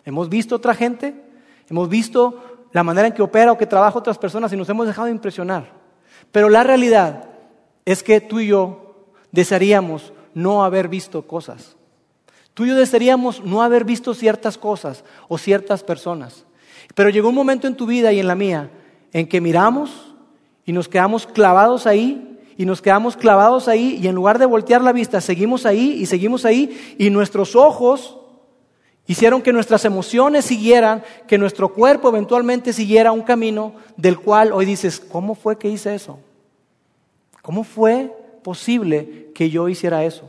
Hemos 0.05 0.29
visto 0.29 0.55
otra 0.55 0.73
gente, 0.73 1.21
hemos 1.69 1.89
visto 1.89 2.69
la 2.71 2.85
manera 2.85 3.09
en 3.09 3.13
que 3.13 3.23
opera 3.23 3.51
o 3.51 3.59
que 3.59 3.67
trabaja 3.67 3.99
otras 3.99 4.19
personas 4.19 4.53
y 4.53 4.57
nos 4.57 4.69
hemos 4.69 4.87
dejado 4.87 5.09
impresionar. 5.09 5.73
Pero 6.31 6.49
la 6.49 6.63
realidad 6.63 7.25
es 7.85 8.05
que 8.05 8.21
tú 8.21 8.39
y 8.39 8.47
yo 8.47 9.09
desearíamos 9.33 10.13
no 10.33 10.63
haber 10.63 10.87
visto 10.87 11.27
cosas. 11.27 11.75
Tú 12.55 12.67
y 12.67 12.69
yo 12.69 12.77
desearíamos 12.77 13.45
no 13.45 13.63
haber 13.63 13.83
visto 13.83 14.15
ciertas 14.15 14.59
cosas 14.59 15.03
o 15.27 15.39
ciertas 15.39 15.83
personas. 15.83 16.45
Pero 16.95 17.11
llegó 17.11 17.31
un 17.31 17.35
momento 17.35 17.67
en 17.67 17.75
tu 17.75 17.85
vida 17.85 18.13
y 18.13 18.21
en 18.21 18.29
la 18.29 18.37
mía 18.37 18.71
en 19.13 19.27
que 19.27 19.41
miramos 19.41 20.14
y 20.65 20.73
nos 20.73 20.89
quedamos 20.89 21.27
clavados 21.27 21.87
ahí 21.87 22.39
y 22.57 22.67
nos 22.67 22.81
quedamos 22.81 23.17
clavados 23.17 23.69
ahí 23.69 23.99
y 24.01 24.07
en 24.07 24.15
lugar 24.15 24.39
de 24.39 24.47
voltear 24.47 24.83
la 24.83 24.93
vista 24.93 25.21
seguimos 25.21 25.67
ahí 25.67 25.95
y 26.01 26.07
seguimos 26.07 26.45
ahí 26.45 26.97
y 26.99 27.11
nuestros 27.11 27.57
ojos 27.57 28.19
hicieron 29.07 29.43
que 29.43 29.53
nuestras 29.53 29.85
emociones 29.85 30.45
siguieran, 30.45 31.03
que 31.27 31.37
nuestro 31.37 31.73
cuerpo 31.73 32.09
eventualmente 32.09 32.73
siguiera 32.73 33.13
un 33.13 33.23
camino 33.23 33.75
del 33.97 34.19
cual 34.19 34.53
hoy 34.53 34.65
dices, 34.65 35.01
¿cómo 35.01 35.35
fue 35.35 35.59
que 35.59 35.69
hice 35.69 35.95
eso? 35.95 36.19
¿Cómo 37.43 37.65
fue 37.65 38.11
posible 38.45 39.33
que 39.35 39.51
yo 39.51 39.69
hiciera 39.69 40.05
eso. 40.05 40.23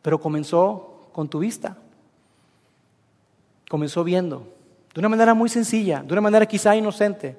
Pero 0.00 0.18
comenzó 0.18 1.08
con 1.12 1.28
tu 1.28 1.40
vista. 1.40 1.76
Comenzó 3.68 4.02
viendo. 4.04 4.48
De 4.94 5.00
una 5.00 5.10
manera 5.10 5.34
muy 5.34 5.50
sencilla, 5.50 6.02
de 6.02 6.12
una 6.12 6.22
manera 6.22 6.46
quizá 6.46 6.74
inocente. 6.74 7.36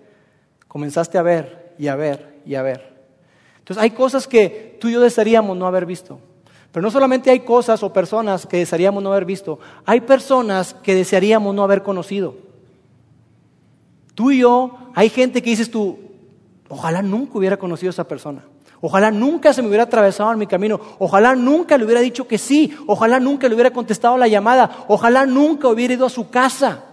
Comenzaste 0.67 1.17
a 1.17 1.23
ver 1.23 1.64
y 1.78 1.88
a 1.88 1.96
ver 1.96 2.42
y 2.46 2.56
a 2.56 2.62
ver. 2.62 2.96
Entonces 3.60 3.82
hay 3.82 3.92
cosas 3.92 4.28
que 4.28 4.78
tú 4.80 4.88
y 4.88 4.94
yo 4.94 5.02
desearíamos 5.02 5.58
no 5.58 5.66
haber 5.66 5.86
visto. 5.86 6.20
Pero 6.72 6.84
no 6.84 6.92
solamente 6.92 7.32
hay 7.32 7.40
cosas 7.40 7.82
o 7.84 7.94
personas 7.94 8.46
que 8.46 8.58
desearíamos 8.58 9.02
no 9.02 9.12
haber 9.12 9.24
visto, 9.24 9.60
hay 9.86 10.02
personas 10.02 10.74
que 10.74 10.94
desearíamos 10.94 11.56
no 11.56 11.64
haber 11.64 11.84
conocido. 11.84 12.36
Tú 14.14 14.32
y 14.32 14.40
yo, 14.40 14.78
hay 14.94 15.10
gente 15.10 15.42
que 15.42 15.50
dices 15.50 15.72
tú, 15.72 15.98
ojalá 16.68 17.02
nunca 17.02 17.38
hubiera 17.38 17.58
conocido 17.58 17.90
a 17.90 17.92
esa 17.92 18.08
persona. 18.08 18.44
Ojalá 18.82 19.10
nunca 19.10 19.54
se 19.54 19.62
me 19.62 19.70
hubiera 19.70 19.86
atravesado 19.86 20.32
en 20.32 20.38
mi 20.38 20.48
camino. 20.48 20.80
Ojalá 21.00 21.34
nunca 21.36 21.78
le 21.78 21.86
hubiera 21.86 22.02
dicho 22.02 22.28
que 22.28 22.38
sí. 22.38 22.78
Ojalá 22.86 23.20
nunca 23.20 23.48
le 23.48 23.56
hubiera 23.56 23.72
contestado 23.72 24.18
la 24.18 24.28
llamada. 24.28 24.86
Ojalá 24.88 25.26
nunca 25.26 25.70
hubiera 25.70 25.94
ido 25.94 26.06
a 26.06 26.10
su 26.10 26.30
casa. 26.30 26.84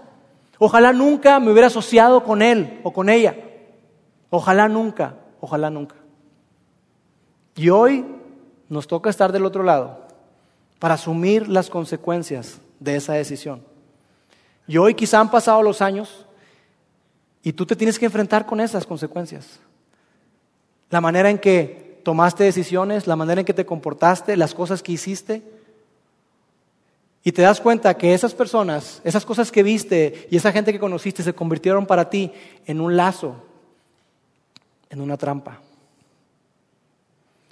Ojalá 0.58 0.92
nunca 0.92 1.40
me 1.40 1.50
hubiera 1.50 1.66
asociado 1.66 2.22
con 2.22 2.40
él 2.40 2.80
o 2.82 2.92
con 2.92 3.10
ella. 3.10 3.34
Ojalá 4.34 4.66
nunca, 4.66 5.14
ojalá 5.42 5.68
nunca. 5.68 5.94
Y 7.54 7.68
hoy 7.68 8.02
nos 8.70 8.86
toca 8.86 9.10
estar 9.10 9.30
del 9.30 9.44
otro 9.44 9.62
lado 9.62 10.06
para 10.78 10.94
asumir 10.94 11.48
las 11.48 11.68
consecuencias 11.68 12.58
de 12.80 12.96
esa 12.96 13.12
decisión. 13.12 13.62
Y 14.66 14.78
hoy 14.78 14.94
quizá 14.94 15.20
han 15.20 15.30
pasado 15.30 15.62
los 15.62 15.82
años 15.82 16.24
y 17.42 17.52
tú 17.52 17.66
te 17.66 17.76
tienes 17.76 17.98
que 17.98 18.06
enfrentar 18.06 18.46
con 18.46 18.58
esas 18.60 18.86
consecuencias 18.86 19.60
la 20.88 21.02
manera 21.02 21.28
en 21.28 21.38
que 21.38 22.00
tomaste 22.02 22.44
decisiones, 22.44 23.06
la 23.06 23.16
manera 23.16 23.42
en 23.42 23.44
que 23.44 23.52
te 23.52 23.66
comportaste, 23.66 24.38
las 24.38 24.54
cosas 24.54 24.82
que 24.82 24.92
hiciste. 24.92 25.42
Y 27.22 27.32
te 27.32 27.42
das 27.42 27.60
cuenta 27.60 27.98
que 27.98 28.14
esas 28.14 28.32
personas, 28.32 29.02
esas 29.04 29.26
cosas 29.26 29.52
que 29.52 29.62
viste 29.62 30.26
y 30.30 30.38
esa 30.38 30.52
gente 30.52 30.72
que 30.72 30.80
conociste 30.80 31.22
se 31.22 31.34
convirtieron 31.34 31.84
para 31.84 32.08
ti 32.08 32.32
en 32.64 32.80
un 32.80 32.96
lazo, 32.96 33.51
en 34.92 35.00
una 35.00 35.16
trampa. 35.16 35.58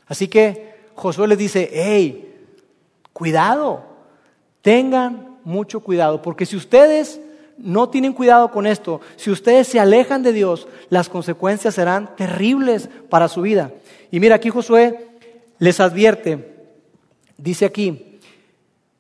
Así 0.07 0.29
que 0.29 0.75
Josué 0.95 1.27
les 1.27 1.39
dice, 1.39 1.71
hey, 1.73 2.35
cuidado, 3.13 3.83
tengan 4.61 5.39
mucho 5.43 5.81
cuidado, 5.81 6.21
porque 6.21 6.45
si 6.45 6.57
ustedes 6.57 7.21
no 7.57 7.89
tienen 7.89 8.13
cuidado 8.13 8.51
con 8.51 8.67
esto, 8.67 9.01
si 9.17 9.31
ustedes 9.31 9.69
se 9.69 9.81
alejan 9.81 10.23
de 10.23 10.33
Dios, 10.33 10.69
las 10.91 11.09
consecuencias 11.09 11.75
serán 11.75 12.15
terribles 12.17 12.89
para 13.09 13.29
su 13.29 13.43
vida. 13.43 13.73
Y 14.11 14.21
mira, 14.21 14.37
aquí 14.37 14.51
Josué 14.51 15.09
les 15.59 15.81
advierte, 15.81 16.55
dice 17.39 17.65
aquí, 17.65 18.19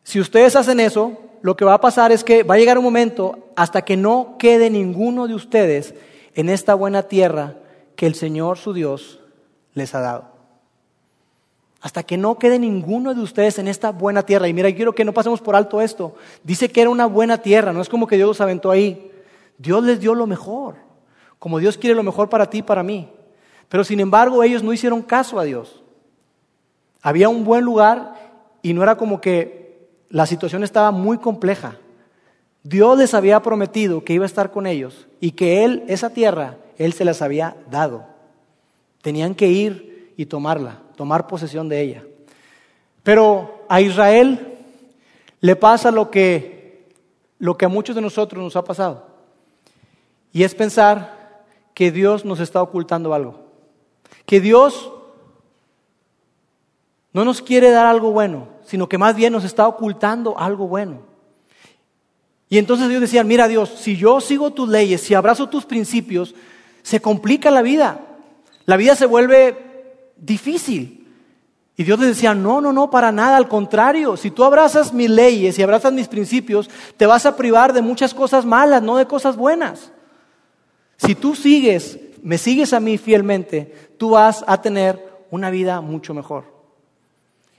si 0.03 0.19
ustedes 0.19 0.57
hacen 0.57 0.81
eso, 0.81 1.19
lo 1.43 1.57
que 1.57 1.65
va 1.65 1.75
a 1.75 1.81
pasar 1.81 2.13
es 2.13 2.25
que 2.25 2.43
va 2.43 2.55
a 2.55 2.59
llegar 2.59 2.79
un 2.79 2.85
momento 2.85 3.51
hasta 3.57 3.83
que 3.83 3.97
no 3.97 4.37
quede 4.39 4.71
ninguno 4.71 5.29
de 5.29 5.35
ustedes 5.35 5.95
en 6.35 6.49
esta 6.49 6.75
buena 6.75 7.03
tierra 7.03 7.57
que 8.01 8.07
el 8.07 8.15
Señor 8.15 8.57
su 8.57 8.73
Dios 8.73 9.21
les 9.75 9.95
ha 9.95 10.01
dado 10.01 10.25
hasta 11.83 12.03
que 12.03 12.17
no 12.17 12.39
quede 12.39 12.59
ninguno 12.59 13.13
de 13.13 13.21
ustedes 13.21 13.59
en 13.59 13.69
esta 13.69 13.93
buena 13.93 14.23
tierra. 14.23 14.49
Y 14.49 14.55
mira, 14.55 14.75
quiero 14.75 14.95
que 14.95 15.05
no 15.05 15.13
pasemos 15.13 15.43
por 15.43 15.55
alto 15.55 15.83
esto. 15.83 16.15
Dice 16.43 16.71
que 16.71 16.81
era 16.81 16.89
una 16.89 17.05
buena 17.05 17.43
tierra, 17.43 17.75
no 17.75 17.83
es 17.83 17.91
como 17.91 18.07
que 18.07 18.17
Dios 18.17 18.29
los 18.29 18.41
aventó 18.41 18.71
ahí. 18.71 19.11
Dios 19.59 19.85
les 19.85 20.01
dio 20.01 20.15
lo 20.15 20.27
mejor, 20.27 20.77
como 21.39 21.59
Dios 21.59 21.77
quiere 21.77 21.95
lo 21.95 22.03
mejor 22.03 22.31
para 22.31 22.49
ti 22.49 22.59
y 22.59 22.63
para 22.63 22.83
mí. 22.83 23.11
Pero 23.69 23.85
sin 23.85 24.01
embargo, 24.01 24.43
ellos 24.43 24.63
no 24.63 24.73
hicieron 24.73 25.03
caso 25.03 25.39
a 25.39 25.45
Dios. 25.45 25.83
Había 27.03 27.29
un 27.29 27.45
buen 27.45 27.65
lugar 27.65 28.15
y 28.63 28.73
no 28.73 28.83
era 28.83 28.97
como 28.97 29.21
que 29.21 29.91
la 30.09 30.25
situación 30.25 30.65
estaba 30.65 30.91
muy 30.91 31.19
compleja. 31.19 31.77
Dios 32.63 32.97
les 32.97 33.13
había 33.13 33.43
prometido 33.43 34.05
que 34.05 34.15
iba 34.15 34.25
a 34.25 34.27
estar 34.27 34.51
con 34.53 34.67
ellos 34.67 35.07
y 35.21 35.33
que 35.33 35.65
Él, 35.67 35.85
esa 35.87 36.09
tierra, 36.09 36.57
Él 36.81 36.95
se 36.95 37.05
las 37.05 37.21
había 37.21 37.59
dado. 37.71 38.07
Tenían 39.03 39.35
que 39.35 39.49
ir 39.49 40.15
y 40.17 40.25
tomarla 40.25 40.81
tomar 40.97 41.27
posesión 41.27 41.69
de 41.69 41.79
ella. 41.83 42.05
Pero 43.03 43.67
a 43.69 43.83
Israel 43.83 44.57
le 45.43 45.57
pasa 45.57 45.91
lo 45.91 46.11
que, 46.11 46.89
lo 47.39 47.59
que 47.59 47.67
a 47.67 47.69
muchos 47.69 47.95
de 47.95 48.01
nosotros 48.01 48.43
nos 48.43 48.57
ha 48.57 48.65
pasado. 48.65 49.07
Y 50.33 50.43
es 50.43 50.55
pensar 50.55 51.45
que 51.75 51.91
Dios 51.91 52.25
nos 52.25 52.41
está 52.41 52.63
ocultando 52.63 53.13
algo. 53.13 53.45
Que 54.25 54.41
Dios 54.41 54.91
no 57.13 57.27
nos 57.27 57.43
quiere 57.43 57.73
dar 57.73 57.85
algo 57.85 58.11
bueno, 58.11 58.49
sino 58.65 58.89
que 58.89 58.97
más 58.97 59.15
bien 59.17 59.35
nos 59.35 59.45
está 59.45 59.69
ocultando 59.69 60.39
algo 60.39 60.67
bueno. 60.67 61.03
Y 62.49 62.57
entonces 62.57 62.89
Dios 62.89 63.03
decía, 63.03 63.23
mira 63.23 63.49
Dios, 63.49 63.69
si 63.69 63.99
yo 63.99 64.19
sigo 64.23 64.51
tus 64.51 64.67
leyes, 64.67 65.03
si 65.03 65.13
abrazo 65.13 65.47
tus 65.51 65.67
principios, 65.67 66.35
se 66.83 67.01
complica 67.01 67.51
la 67.51 67.63
vida. 67.63 68.01
La 68.67 68.77
vida 68.77 68.95
se 68.95 69.07
vuelve 69.07 69.57
difícil. 70.17 71.01
Y 71.77 71.85
Dios 71.85 71.99
les 71.99 72.09
decía, 72.09 72.35
no, 72.35 72.61
no, 72.61 72.73
no, 72.73 72.91
para 72.91 73.11
nada, 73.11 73.39
al 73.39 73.49
contrario, 73.49 74.17
si 74.17 74.31
tú 74.31 74.45
abrazas 74.45 74.93
mis 74.93 75.09
leyes 75.09 75.59
y 75.59 75.63
abrazas 75.63 75.93
mis 75.93 76.09
principios, 76.09 76.69
te 76.97 77.07
vas 77.07 77.25
a 77.25 77.37
privar 77.37 77.73
de 77.73 77.81
muchas 77.81 78.13
cosas 78.13 78.45
malas, 78.45 78.83
no 78.83 78.99
de 78.99 79.07
cosas 79.07 79.37
buenas. 79.37 79.91
Si 80.99 81.15
tú 81.15 81.35
sigues, 81.35 81.99
me 82.23 82.37
sigues 82.37 82.75
a 82.75 82.81
mí 82.81 82.99
fielmente, 82.99 83.93
tú 83.97 84.11
vas 84.11 84.45
a 84.47 84.61
tener 84.61 85.03
una 85.31 85.49
vida 85.49 85.81
mucho 85.81 86.13
mejor. 86.13 86.45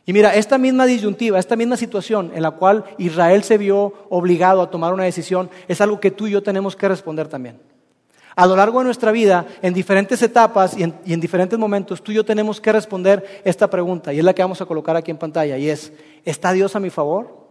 Y 0.05 0.13
mira, 0.13 0.35
esta 0.35 0.57
misma 0.57 0.85
disyuntiva, 0.85 1.39
esta 1.39 1.55
misma 1.55 1.77
situación 1.77 2.31
en 2.35 2.43
la 2.43 2.51
cual 2.51 2.85
Israel 2.97 3.43
se 3.43 3.57
vio 3.57 3.93
obligado 4.09 4.61
a 4.61 4.69
tomar 4.69 4.93
una 4.93 5.03
decisión, 5.03 5.49
es 5.67 5.81
algo 5.81 5.99
que 5.99 6.11
tú 6.11 6.27
y 6.27 6.31
yo 6.31 6.43
tenemos 6.43 6.75
que 6.75 6.87
responder 6.87 7.27
también. 7.27 7.59
A 8.35 8.45
lo 8.47 8.55
largo 8.55 8.79
de 8.79 8.85
nuestra 8.85 9.11
vida, 9.11 9.45
en 9.61 9.73
diferentes 9.73 10.21
etapas 10.21 10.77
y 10.77 10.83
en, 10.83 11.19
diferentes 11.19 11.59
momentos, 11.59 12.01
tú 12.01 12.11
y 12.11 12.15
yo 12.15 12.23
tenemos 12.23 12.61
que 12.61 12.71
responder 12.71 13.41
esta 13.43 13.69
pregunta, 13.69 14.13
y 14.13 14.19
es 14.19 14.25
la 14.25 14.33
que 14.33 14.41
vamos 14.41 14.61
a 14.61 14.65
colocar 14.65 14.95
aquí 14.95 15.11
en 15.11 15.17
pantalla, 15.17 15.57
y 15.57 15.69
es, 15.69 15.91
¿está 16.23 16.53
Dios 16.53 16.75
a 16.75 16.79
mi 16.79 16.89
favor? 16.89 17.41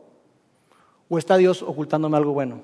¿O 1.08 1.18
está 1.18 1.36
Dios 1.36 1.62
ocultándome 1.62 2.16
algo 2.16 2.32
bueno? 2.32 2.60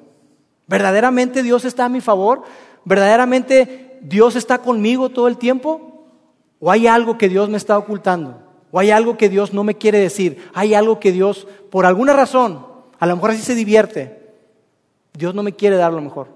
¿Verdaderamente 0.66 1.42
Dios 1.42 1.64
está 1.64 1.85
a 1.85 1.88
mi 1.88 2.00
favor? 2.00 2.42
¿Verdaderamente 2.85 3.98
Dios 4.00 4.37
está 4.37 4.59
conmigo 4.59 5.11
todo 5.11 5.29
el 5.29 5.37
tiempo? 5.37 6.07
¿O 6.59 6.70
hay 6.70 6.87
algo 6.87 7.18
que 7.18 7.29
Dios 7.29 7.48
me 7.48 7.57
está 7.57 7.76
ocultando? 7.76 8.40
¿O 8.70 8.79
hay 8.79 8.90
algo 8.90 9.16
que 9.16 9.29
Dios 9.29 9.52
no 9.52 9.62
me 9.62 9.76
quiere 9.76 9.98
decir? 9.98 10.48
¿Hay 10.55 10.74
algo 10.74 11.00
que 11.00 11.12
Dios, 11.12 11.46
por 11.70 11.87
alguna 11.87 12.14
razón, 12.14 12.66
a 12.98 13.07
lo 13.07 13.14
mejor 13.16 13.33
así 13.33 13.42
se 13.42 13.55
divierte, 13.55 14.22
Dios 15.12 15.35
no 15.35 15.42
me 15.42 15.52
quiere 15.52 15.76
dar 15.76 15.92
lo 15.92 16.00
mejor? 16.00 16.36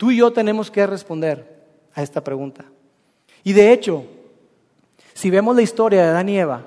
Tú 0.00 0.10
y 0.10 0.16
yo 0.16 0.32
tenemos 0.32 0.70
que 0.70 0.86
responder 0.86 1.46
a 1.92 2.02
esta 2.02 2.24
pregunta. 2.24 2.64
Y 3.44 3.52
de 3.52 3.70
hecho, 3.70 4.06
si 5.12 5.28
vemos 5.28 5.54
la 5.54 5.60
historia 5.60 6.00
de 6.00 6.08
Adán 6.08 6.30
y 6.30 6.38
Eva, 6.38 6.62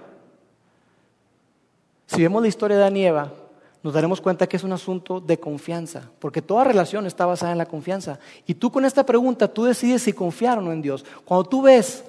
si 2.05 2.21
vemos 2.21 2.43
la 2.43 2.47
historia 2.47 2.77
de 2.77 2.83
Adán 2.83 2.95
y 2.95 3.07
Eva, 3.07 3.33
nos 3.81 3.91
daremos 3.91 4.21
cuenta 4.21 4.45
que 4.45 4.57
es 4.57 4.63
un 4.63 4.71
asunto 4.71 5.19
de 5.19 5.39
confianza, 5.39 6.11
porque 6.19 6.43
toda 6.43 6.63
relación 6.63 7.07
está 7.07 7.25
basada 7.25 7.51
en 7.51 7.57
la 7.57 7.65
confianza. 7.65 8.19
Y 8.45 8.53
tú 8.53 8.71
con 8.71 8.85
esta 8.85 9.03
pregunta, 9.03 9.51
tú 9.51 9.63
decides 9.63 10.03
si 10.03 10.13
confiar 10.13 10.59
o 10.59 10.61
no 10.61 10.71
en 10.71 10.83
Dios. 10.83 11.03
Cuando 11.25 11.49
tú 11.49 11.63
ves 11.63 12.03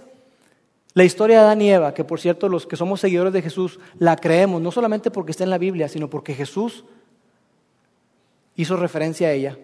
la 0.93 1.05
historia 1.05 1.39
de 1.39 1.45
Adán 1.45 1.63
y 1.63 1.71
Eva, 1.71 1.95
que 1.95 2.05
por 2.05 2.21
cierto 2.21 2.51
los 2.51 2.67
que 2.67 2.77
somos 2.77 3.01
seguidores 3.01 3.33
de 3.33 3.41
Jesús 3.41 3.81
la 3.99 4.17
creemos, 4.17 4.61
no 4.61 4.71
solamente 4.71 5.11
porque 5.11 5.31
está 5.31 5.45
en 5.45 5.49
la 5.49 5.57
Biblia, 5.57 5.89
sino 5.89 6.11
porque 6.11 6.35
Jesús 6.35 6.85
hizo 8.57 8.77
referencia 8.77 9.29
a 9.29 9.33
ella. 9.33 9.57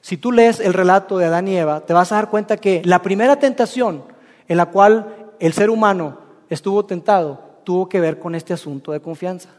Si 0.00 0.16
tú 0.16 0.32
lees 0.32 0.60
el 0.60 0.74
relato 0.74 1.18
de 1.18 1.26
Adán 1.26 1.48
y 1.48 1.56
Eva, 1.56 1.80
te 1.80 1.92
vas 1.92 2.12
a 2.12 2.16
dar 2.16 2.30
cuenta 2.30 2.56
que 2.56 2.82
la 2.84 3.02
primera 3.02 3.36
tentación 3.36 4.04
en 4.48 4.56
la 4.56 4.66
cual 4.66 5.32
el 5.38 5.52
ser 5.52 5.70
humano 5.70 6.18
estuvo 6.48 6.84
tentado 6.84 7.50
tuvo 7.64 7.88
que 7.88 8.00
ver 8.00 8.18
con 8.18 8.34
este 8.34 8.52
asunto 8.52 8.92
de 8.92 9.00
confianza. 9.00 9.50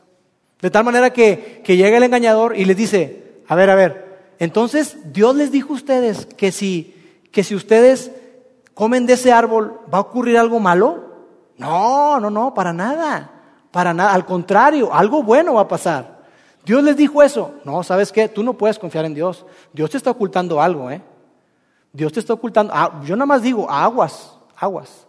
De 0.61 0.69
tal 0.69 0.83
manera 0.83 1.11
que, 1.11 1.63
llega 1.65 1.97
el 1.97 2.03
engañador 2.03 2.57
y 2.57 2.65
les 2.65 2.77
dice, 2.77 3.41
a 3.47 3.55
ver, 3.55 3.69
a 3.69 3.75
ver, 3.75 4.33
entonces 4.39 4.97
Dios 5.13 5.35
les 5.35 5.51
dijo 5.51 5.73
a 5.73 5.75
ustedes 5.75 6.25
que 6.25 6.51
si, 6.51 7.23
que 7.31 7.43
si 7.43 7.55
ustedes 7.55 8.11
comen 8.73 9.05
de 9.05 9.13
ese 9.13 9.31
árbol 9.31 9.79
va 9.91 9.99
a 9.99 10.01
ocurrir 10.01 10.37
algo 10.37 10.59
malo. 10.59 11.11
No, 11.57 12.19
no, 12.19 12.29
no, 12.29 12.53
para 12.53 12.73
nada, 12.73 13.31
para 13.71 13.93
nada, 13.93 14.13
al 14.13 14.25
contrario, 14.25 14.93
algo 14.93 15.23
bueno 15.23 15.55
va 15.55 15.61
a 15.61 15.67
pasar. 15.67 16.20
Dios 16.65 16.83
les 16.83 16.95
dijo 16.95 17.23
eso. 17.23 17.55
No, 17.63 17.83
¿sabes 17.83 18.11
qué? 18.11 18.27
Tú 18.27 18.43
no 18.43 18.53
puedes 18.53 18.77
confiar 18.77 19.05
en 19.05 19.13
Dios. 19.13 19.45
Dios 19.73 19.89
te 19.89 19.97
está 19.97 20.11
ocultando 20.11 20.61
algo, 20.61 20.91
¿eh? 20.91 21.01
Dios 21.93 22.13
te 22.13 22.19
está 22.19 22.33
ocultando. 22.33 22.71
Ah, 22.75 23.01
yo 23.05 23.15
nada 23.15 23.25
más 23.25 23.41
digo, 23.41 23.69
aguas, 23.69 24.33
aguas. 24.55 25.07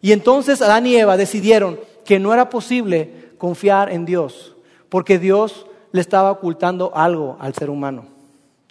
Y 0.00 0.12
entonces 0.12 0.60
Adán 0.62 0.86
y 0.86 0.96
Eva 0.96 1.16
decidieron 1.16 1.78
que 2.04 2.18
no 2.18 2.32
era 2.32 2.48
posible 2.50 3.32
confiar 3.38 3.90
en 3.90 4.04
Dios 4.04 4.56
porque 4.88 5.18
Dios 5.18 5.66
le 5.92 6.00
estaba 6.00 6.30
ocultando 6.30 6.92
algo 6.94 7.36
al 7.40 7.54
ser 7.54 7.70
humano. 7.70 8.04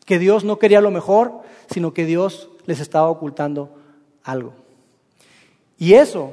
Que 0.05 0.19
Dios 0.19 0.43
no 0.43 0.59
quería 0.59 0.81
lo 0.81 0.91
mejor, 0.91 1.41
sino 1.69 1.93
que 1.93 2.05
Dios 2.05 2.49
les 2.65 2.79
estaba 2.79 3.09
ocultando 3.09 3.75
algo. 4.23 4.53
Y 5.77 5.93
eso 5.93 6.31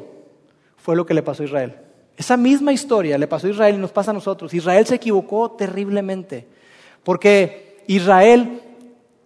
fue 0.77 0.95
lo 0.97 1.07
que 1.07 1.15
le 1.15 1.23
pasó 1.23 1.43
a 1.43 1.47
Israel. 1.47 1.88
Esa 2.19 2.37
misma 2.37 2.73
historia 2.73 3.17
le 3.17 3.29
pasó 3.29 3.47
a 3.47 3.51
Israel 3.51 3.77
y 3.77 3.79
nos 3.79 3.93
pasa 3.93 4.11
a 4.11 4.15
nosotros. 4.15 4.53
Israel 4.53 4.85
se 4.85 4.97
equivocó 4.97 5.53
terriblemente, 5.53 6.49
porque 7.05 7.85
Israel, 7.87 8.61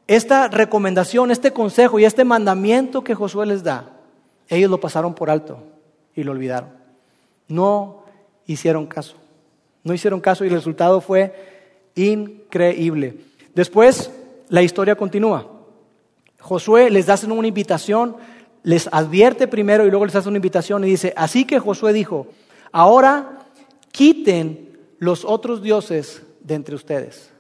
esta 0.07 0.49
recomendación, 0.49 1.31
este 1.31 1.55
consejo 1.55 1.99
y 1.99 2.05
este 2.05 2.23
mandamiento 2.23 3.03
que 3.03 3.15
Josué 3.15 3.47
les 3.47 3.65
da, 3.65 3.97
ellos 4.47 4.71
lo 4.71 4.79
pasaron 4.79 5.15
por 5.15 5.31
alto 5.31 5.63
y 6.15 6.23
lo 6.23 6.33
olvidaron. 6.33 6.69
No 7.49 8.05
hicieron 8.47 8.87
caso. 8.87 9.17
No 9.85 9.95
hicieron 9.95 10.21
caso 10.21 10.45
y 10.45 10.49
el 10.49 10.55
resultado 10.55 11.01
fue 11.01 11.35
increíble. 11.95 13.17
Después, 13.55 14.11
la 14.51 14.63
historia 14.63 14.97
continúa. 14.97 15.47
Josué 16.41 16.91
les 16.91 17.07
da 17.07 17.19
una 17.27 17.49
invitación, 17.49 18.17
les 18.65 18.87
advierte 18.93 19.49
primero 19.49 19.87
y 19.87 19.91
luego 19.91 20.05
les 20.05 20.15
hace 20.15 20.29
una 20.29 20.37
invitación 20.37 20.85
y 20.85 20.89
dice, 20.89 21.15
así 21.17 21.47
que 21.47 21.59
Josué 21.59 21.95
dijo, 21.95 22.27
ahora 22.73 23.39
quiten 23.93 24.79
los 24.99 25.25
otros 25.25 25.63
dioses 25.63 26.23
de 26.41 26.55
entre 26.55 26.75
ustedes. 26.75 27.31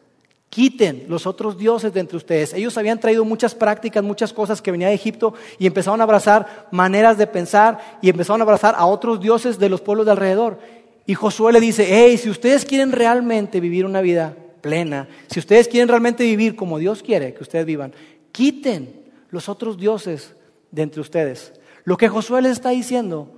Quiten 0.50 1.06
los 1.08 1.26
otros 1.26 1.56
dioses 1.56 1.94
de 1.94 2.00
entre 2.00 2.18
ustedes. 2.18 2.52
Ellos 2.52 2.76
habían 2.76 3.00
traído 3.00 3.24
muchas 3.24 3.54
prácticas, 3.54 4.04
muchas 4.04 4.34
cosas 4.34 4.60
que 4.60 4.70
venían 4.70 4.90
de 4.90 4.94
Egipto 4.94 5.32
y 5.58 5.66
empezaron 5.66 6.00
a 6.00 6.04
abrazar 6.04 6.68
maneras 6.70 7.16
de 7.16 7.26
pensar 7.26 7.98
y 8.02 8.10
empezaron 8.10 8.42
a 8.42 8.44
abrazar 8.44 8.74
a 8.76 8.84
otros 8.84 9.18
dioses 9.20 9.58
de 9.58 9.70
los 9.70 9.80
pueblos 9.80 10.04
de 10.04 10.12
alrededor. 10.12 10.58
Y 11.06 11.14
Josué 11.14 11.52
le 11.52 11.60
dice, 11.60 11.86
hey, 11.88 12.18
si 12.18 12.28
ustedes 12.28 12.64
quieren 12.66 12.92
realmente 12.92 13.60
vivir 13.60 13.86
una 13.86 14.02
vida 14.02 14.36
plena, 14.60 15.08
si 15.28 15.40
ustedes 15.40 15.68
quieren 15.68 15.88
realmente 15.88 16.22
vivir 16.24 16.54
como 16.54 16.78
Dios 16.78 17.02
quiere 17.02 17.32
que 17.32 17.42
ustedes 17.42 17.64
vivan, 17.64 17.94
quiten 18.30 19.04
los 19.30 19.48
otros 19.48 19.78
dioses 19.78 20.34
de 20.70 20.82
entre 20.82 21.00
ustedes. 21.00 21.52
Lo 21.84 21.96
que 21.96 22.08
Josué 22.08 22.42
les 22.42 22.52
está 22.52 22.70
diciendo 22.70 23.28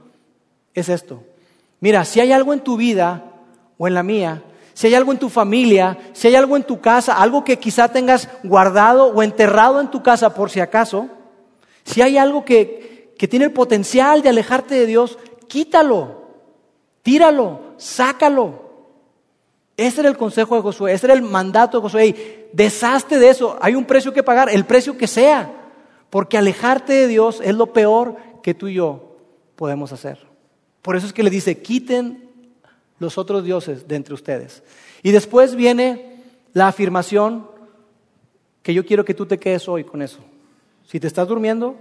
es 0.75 0.89
esto. 0.89 1.23
Mira, 1.85 2.07
si 2.07 2.19
hay 2.19 2.33
algo 2.33 2.55
en 2.55 2.61
tu 2.61 2.79
vida 2.79 3.25
o 3.77 3.87
en 3.87 3.93
la 3.93 4.03
mía, 4.03 4.43
si 4.73 4.87
hay 4.87 4.95
algo 4.95 5.13
en 5.13 5.19
tu 5.19 5.29
familia, 5.29 5.99
si 6.15 6.29
hay 6.29 6.35
algo 6.35 6.57
en 6.57 6.63
tu 6.63 6.81
casa, 6.81 7.21
algo 7.21 7.45
que 7.45 7.59
quizá 7.59 7.89
tengas 7.89 8.27
guardado 8.43 9.09
o 9.09 9.23
enterrado 9.23 9.83
en 9.83 9.91
tu 9.91 10.03
casa 10.03 10.33
por 10.33 10.49
si 10.49 10.61
acaso, 10.61 11.11
si 11.85 12.01
hay 12.01 12.17
algo 12.17 12.43
que, 12.43 13.13
que 13.19 13.29
tiene 13.29 13.45
el 13.45 13.53
potencial 13.53 14.23
de 14.23 14.31
alejarte 14.31 14.77
de 14.77 14.87
Dios, 14.87 15.19
quítalo. 15.47 16.23
Tíralo, 17.03 17.61
sácalo. 17.77 18.63
Ese 19.77 20.01
era 20.01 20.09
el 20.09 20.17
consejo 20.17 20.57
de 20.57 20.63
Josué, 20.63 20.95
ese 20.95 21.09
era 21.09 21.15
el 21.15 21.21
mandato 21.21 21.77
de 21.77 21.83
Josué. 21.83 22.49
deshazte 22.55 23.19
de 23.19 23.29
eso, 23.29 23.59
hay 23.61 23.75
un 23.75 23.85
precio 23.85 24.15
que 24.15 24.23
pagar, 24.23 24.49
el 24.49 24.65
precio 24.65 24.97
que 24.97 25.07
sea, 25.07 25.53
porque 26.09 26.39
alejarte 26.39 26.95
de 26.95 27.09
Dios 27.09 27.43
es 27.45 27.55
lo 27.55 27.75
peor 27.75 28.17
que 28.43 28.55
tú 28.55 28.69
y 28.69 28.75
yo 28.77 29.19
podemos 29.55 29.93
hacer. 29.93 30.33
Por 30.85 30.97
eso 30.97 31.07
es 31.07 31.15
que 31.15 31.23
le 31.23 31.31
dice, 31.31 31.63
quiten 31.63 32.29
los 32.99 33.17
otros 33.17 33.43
dioses 33.43 33.89
de 33.89 33.97
entre 33.97 34.13
ustedes. 34.13 34.63
Y 35.03 35.13
después 35.13 35.55
viene 35.55 36.23
la 36.53 36.69
afirmación 36.69 37.49
que 38.63 38.75
yo 38.75 38.85
quiero 38.85 39.03
que 39.03 39.15
tú 39.15 39.25
te 39.25 39.39
quedes 39.39 39.67
hoy 39.67 39.85
con 39.85 40.03
eso. 40.03 40.19
Si 40.87 41.01
te 41.01 41.07
estás 41.07 41.27
durmiendo, 41.27 41.79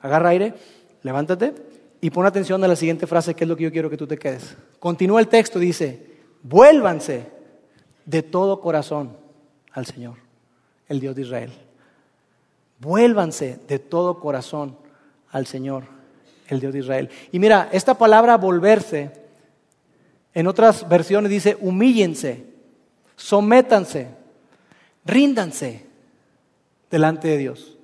agarra 0.00 0.28
aire, 0.28 0.54
levántate 1.02 1.52
y 2.00 2.10
pon 2.10 2.26
atención 2.26 2.62
a 2.62 2.68
la 2.68 2.76
siguiente 2.76 3.08
frase, 3.08 3.34
que 3.34 3.42
es 3.42 3.48
lo 3.48 3.56
que 3.56 3.64
yo 3.64 3.72
quiero 3.72 3.90
que 3.90 3.96
tú 3.96 4.06
te 4.06 4.18
quedes. 4.18 4.56
Continúa 4.78 5.18
el 5.18 5.26
texto, 5.26 5.58
dice, 5.58 6.14
vuélvanse 6.44 7.26
de 8.06 8.22
todo 8.22 8.60
corazón 8.60 9.16
al 9.72 9.86
Señor, 9.86 10.14
el 10.86 11.00
Dios 11.00 11.16
de 11.16 11.22
Israel. 11.22 11.52
Vuélvanse 12.78 13.58
de 13.66 13.80
todo 13.80 14.20
corazón 14.20 14.78
al 15.32 15.46
Señor, 15.46 15.93
el 16.48 16.60
Dios 16.60 16.72
de 16.72 16.80
Israel. 16.80 17.10
Y 17.32 17.38
mira, 17.38 17.68
esta 17.72 17.94
palabra 17.96 18.36
volverse, 18.36 19.10
en 20.34 20.46
otras 20.46 20.88
versiones 20.88 21.30
dice, 21.30 21.56
humíllense, 21.60 22.44
sométanse, 23.16 24.08
ríndanse 25.04 25.86
delante 26.90 27.28
de 27.28 27.38
Dios. 27.38 27.78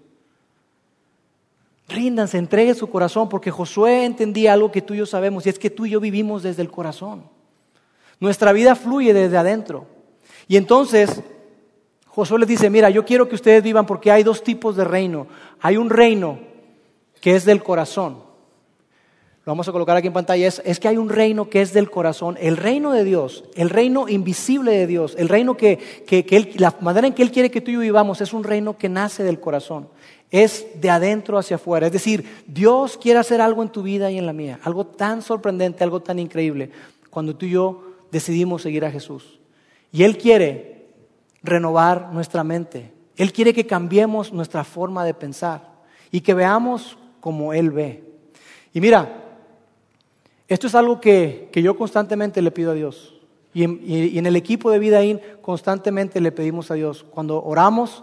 Ríndanse, 1.89 2.39
entregue 2.39 2.75
su 2.75 2.89
corazón, 2.89 3.29
porque 3.29 3.51
Josué 3.51 4.05
entendía 4.05 4.53
algo 4.53 4.71
que 4.71 4.83
tú 4.83 4.95
y 4.95 4.99
yo 4.99 5.07
sabemos, 5.07 5.47
y 5.47 5.49
es 5.49 5.59
que 5.59 5.71
tú 5.71 5.87
y 5.87 5.91
yo 5.91 6.01
vivimos 6.01 6.43
desde 6.43 6.63
el 6.63 6.71
corazón. 6.71 7.25
Nuestra 8.21 8.53
vida 8.53 8.75
fluye 8.75 9.13
desde 9.13 9.37
adentro. 9.37 9.87
Y 10.47 10.57
entonces 10.57 11.23
Josué 12.07 12.39
les 12.41 12.49
dice, 12.49 12.71
mira, 12.71 12.91
yo 12.91 13.05
quiero 13.05 13.29
que 13.29 13.35
ustedes 13.35 13.63
vivan 13.63 13.87
porque 13.87 14.11
hay 14.11 14.23
dos 14.23 14.45
tipos 14.45 14.77
de 14.77 14.85
reino. 14.85 15.27
Hay 15.61 15.77
un 15.77 15.91
reino 15.91 16.39
que 17.21 17.35
es 17.35 17.45
del 17.45 17.63
corazón. 17.63 18.30
Lo 19.47 19.53
vamos 19.53 19.69
a 19.69 19.73
colocar 19.73 19.97
aquí 19.97 20.09
en 20.09 20.13
pantalla. 20.13 20.47
Es, 20.47 20.81
que 20.81 20.89
hay 20.89 20.99
un 20.99 21.09
reino 21.09 21.49
que 21.49 21.63
es 21.63 21.73
del 21.73 21.91
corazón. 21.91 22.37
El 22.41 22.57
reino 22.57 22.93
de 22.93 23.05
Dios, 23.05 23.45
el 23.55 23.71
reino 23.71 24.09
invisible 24.09 24.73
de 24.73 24.87
Dios, 24.87 25.15
el 25.19 25.29
reino 25.29 25.57
que, 25.57 25.79
que, 26.07 26.27
que 26.27 26.53
la 26.57 26.77
manera 26.81 27.07
en 27.07 27.15
que 27.15 27.23
Él 27.23 27.31
quiere 27.31 27.51
que 27.51 27.61
tú 27.61 27.71
y 27.71 27.75
yo 27.75 27.81
vivamos 27.81 28.21
es 28.21 28.33
un 28.33 28.45
reino 28.45 28.77
que 28.77 28.89
nace 28.89 29.23
del 29.23 29.41
corazón 29.41 29.89
es 30.31 30.81
de 30.81 30.91
adentro 30.91 31.39
hacia 31.39 31.57
afuera. 31.57 31.87
Es 31.87 31.93
decir, 31.93 32.45
Dios 32.47 32.97
quiere 32.97 33.19
hacer 33.19 33.41
algo 33.41 33.63
en 33.63 33.71
tu 33.71 33.83
vida 33.83 34.11
y 34.11 34.19
en 34.19 34.27
la 34.27 34.33
mía, 34.33 34.61
algo 34.63 34.87
tan 34.87 35.23
sorprendente, 35.23 35.85
algo 35.85 36.01
tan 36.01 36.19
increíble, 36.19 36.71
cuando 37.11 37.35
tú 37.35 37.47
y 37.47 37.51
yo 37.51 37.83
decidimos 38.11 38.63
seguir 38.63 38.85
a 38.85 38.91
Jesús. 38.91 39.41
Y 39.93 40.05
Él 40.05 40.17
quiere 40.19 40.87
renovar 41.43 42.13
nuestra 42.13 42.45
mente. 42.45 42.93
Él 43.17 43.33
quiere 43.33 43.53
que 43.53 43.67
cambiemos 43.67 44.33
nuestra 44.33 44.65
forma 44.65 45.05
de 45.05 45.15
pensar 45.15 45.69
y 46.11 46.21
que 46.21 46.35
veamos 46.35 46.97
como 47.21 47.53
Él 47.53 47.71
ve. 47.71 48.05
Y 48.73 48.81
mira, 48.81 49.30
esto 50.51 50.67
es 50.67 50.75
algo 50.75 51.01
que, 51.01 51.49
yo 51.55 51.77
constantemente 51.77 52.43
le 52.43 52.51
pido 52.51 52.73
a 52.73 52.75
Dios. 52.75 53.15
Y 53.55 53.63
en, 53.63 54.27
el 54.27 54.35
equipo 54.35 54.73
de 54.73 54.81
Vidaín 54.81 55.21
constantemente 55.43 56.21
le 56.21 56.33
pedimos 56.33 56.73
a 56.73 56.75
Dios. 56.75 57.07
Cuando 57.09 57.41
oramos, 57.41 58.03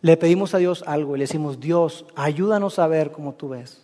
le 0.00 0.16
pedimos 0.16 0.54
a 0.54 0.58
Dios 0.58 0.84
algo 0.86 1.16
y 1.16 1.18
le 1.18 1.24
decimos, 1.24 1.58
Dios, 1.58 2.06
ayúdanos 2.14 2.78
a 2.78 2.86
ver 2.86 3.10
como 3.10 3.34
tú 3.34 3.48
ves. 3.48 3.82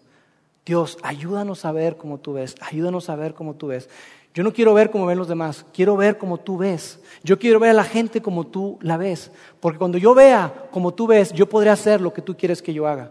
Dios, 0.65 0.97
ayúdanos 1.03 1.65
a 1.65 1.73
ver 1.73 1.97
como 1.97 2.19
tú 2.19 2.35
ves. 2.35 2.55
Ayúdanos 2.61 3.11
a 3.11 3.17
ver 3.17 3.35
como 3.35 3.55
tú 3.55 3.67
ves. 3.67 3.89
Yo 4.33 4.45
no 4.45 4.53
quiero 4.53 4.75
ver 4.75 4.93
como 4.93 5.07
ven 5.07 5.19
los 5.19 5.27
demás, 5.27 5.67
quiero 5.75 5.97
ver 5.97 6.17
como 6.17 6.39
tú 6.39 6.57
ves. 6.59 7.01
Yo 7.25 7.37
quiero 7.41 7.59
ver 7.59 7.71
a 7.71 7.75
la 7.75 7.85
gente 7.85 8.23
como 8.23 8.47
tú 8.47 8.79
la 8.81 8.97
ves. 8.97 9.33
Porque 9.59 9.79
cuando 9.79 9.99
yo 9.99 10.15
vea 10.15 10.69
como 10.71 10.95
tú 10.95 11.09
ves, 11.09 11.33
yo 11.33 11.49
podré 11.49 11.71
hacer 11.71 12.01
lo 12.01 12.15
que 12.15 12.23
tú 12.23 12.37
quieres 12.37 12.63
que 12.63 12.73
yo 12.73 12.87
haga. 12.87 13.11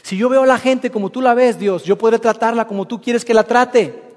Si 0.00 0.16
yo 0.16 0.30
veo 0.30 0.44
a 0.44 0.46
la 0.46 0.56
gente 0.56 0.90
como 0.90 1.10
tú 1.10 1.20
la 1.20 1.34
ves, 1.34 1.58
Dios, 1.58 1.84
yo 1.84 1.98
podré 1.98 2.18
tratarla 2.18 2.66
como 2.66 2.86
tú 2.86 2.98
quieres 2.98 3.26
que 3.26 3.34
la 3.34 3.44
trate. 3.44 4.07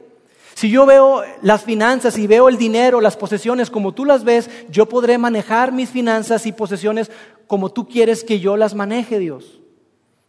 Si 0.53 0.69
yo 0.69 0.85
veo 0.85 1.23
las 1.41 1.63
finanzas 1.63 2.17
y 2.17 2.27
veo 2.27 2.49
el 2.49 2.57
dinero, 2.57 3.01
las 3.01 3.17
posesiones 3.17 3.69
como 3.69 3.93
tú 3.93 4.05
las 4.05 4.23
ves, 4.23 4.49
yo 4.69 4.87
podré 4.87 5.17
manejar 5.17 5.71
mis 5.71 5.89
finanzas 5.89 6.45
y 6.45 6.51
posesiones 6.51 7.11
como 7.47 7.69
tú 7.69 7.87
quieres 7.87 8.23
que 8.23 8.39
yo 8.39 8.57
las 8.57 8.75
maneje, 8.75 9.19
Dios. 9.19 9.59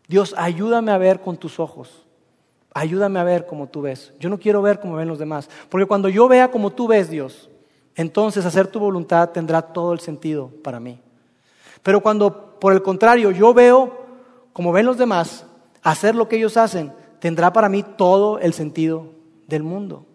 Dios, 0.08 0.34
ayúdame 0.36 0.92
a 0.92 0.98
ver 0.98 1.20
con 1.20 1.36
tus 1.36 1.60
ojos. 1.60 2.06
Ayúdame 2.74 3.20
a 3.20 3.24
ver 3.24 3.46
como 3.46 3.68
tú 3.68 3.82
ves. 3.82 4.12
Yo 4.18 4.30
no 4.30 4.38
quiero 4.38 4.62
ver 4.62 4.80
como 4.80 4.96
ven 4.96 5.08
los 5.08 5.18
demás. 5.18 5.48
Porque 5.68 5.86
cuando 5.86 6.08
yo 6.08 6.28
vea 6.28 6.50
como 6.50 6.70
tú 6.70 6.88
ves, 6.88 7.10
Dios, 7.10 7.50
entonces 7.94 8.46
hacer 8.46 8.66
tu 8.66 8.78
voluntad 8.78 9.30
tendrá 9.30 9.60
todo 9.60 9.92
el 9.92 10.00
sentido 10.00 10.50
para 10.62 10.80
mí. 10.80 10.98
Pero 11.82 12.00
cuando, 12.00 12.58
por 12.58 12.72
el 12.72 12.82
contrario, 12.82 13.30
yo 13.30 13.52
veo 13.52 14.02
como 14.52 14.72
ven 14.72 14.86
los 14.86 14.98
demás, 14.98 15.46
hacer 15.82 16.14
lo 16.14 16.28
que 16.28 16.36
ellos 16.36 16.56
hacen, 16.56 16.92
tendrá 17.18 17.52
para 17.52 17.68
mí 17.68 17.82
todo 17.82 18.38
el 18.38 18.52
sentido 18.52 19.06
del 19.46 19.62
mundo. 19.62 20.06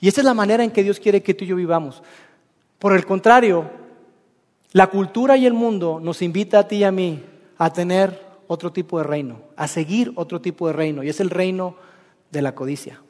Y 0.00 0.08
esa 0.08 0.20
es 0.20 0.24
la 0.24 0.34
manera 0.34 0.62
en 0.62 0.70
que 0.70 0.82
Dios 0.82 1.00
quiere 1.00 1.22
que 1.22 1.34
tú 1.34 1.44
y 1.44 1.48
yo 1.48 1.56
vivamos. 1.56 2.02
Por 2.78 2.94
el 2.94 3.06
contrario, 3.06 3.70
la 4.72 4.88
cultura 4.88 5.36
y 5.36 5.46
el 5.46 5.54
mundo 5.54 6.00
nos 6.02 6.22
invita 6.22 6.60
a 6.60 6.68
ti 6.68 6.76
y 6.76 6.84
a 6.84 6.92
mí 6.92 7.22
a 7.56 7.72
tener 7.72 8.26
otro 8.46 8.72
tipo 8.72 8.98
de 8.98 9.04
reino, 9.04 9.40
a 9.56 9.68
seguir 9.68 10.12
otro 10.16 10.40
tipo 10.40 10.66
de 10.66 10.72
reino, 10.72 11.02
y 11.02 11.08
es 11.08 11.20
el 11.20 11.30
reino 11.30 11.76
de 12.30 12.42
la 12.42 12.54
codicia. 12.54 13.00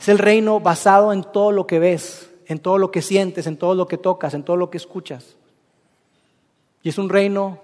Es 0.00 0.08
el 0.08 0.18
reino 0.18 0.60
basado 0.60 1.12
en 1.12 1.22
todo 1.22 1.52
lo 1.52 1.66
que 1.66 1.78
ves, 1.78 2.30
en 2.46 2.58
todo 2.58 2.78
lo 2.78 2.90
que 2.90 3.02
sientes, 3.02 3.46
en 3.46 3.56
todo 3.56 3.74
lo 3.74 3.86
que 3.86 3.98
tocas, 3.98 4.34
en 4.34 4.42
todo 4.42 4.56
lo 4.56 4.70
que 4.70 4.78
escuchas. 4.78 5.36
Y 6.82 6.88
es 6.88 6.98
un 6.98 7.08
reino 7.08 7.60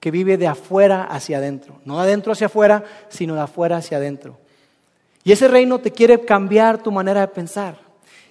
que 0.00 0.10
vive 0.10 0.36
de 0.36 0.46
afuera 0.46 1.04
hacia 1.04 1.38
adentro, 1.38 1.80
no 1.84 1.96
de 1.96 2.04
adentro 2.04 2.32
hacia 2.32 2.46
afuera, 2.46 2.84
sino 3.08 3.34
de 3.34 3.40
afuera 3.40 3.76
hacia 3.76 3.98
adentro. 3.98 4.38
Y 5.24 5.32
ese 5.32 5.48
reino 5.48 5.78
te 5.78 5.90
quiere 5.90 6.20
cambiar 6.20 6.82
tu 6.82 6.90
manera 6.90 7.20
de 7.20 7.28
pensar, 7.28 7.78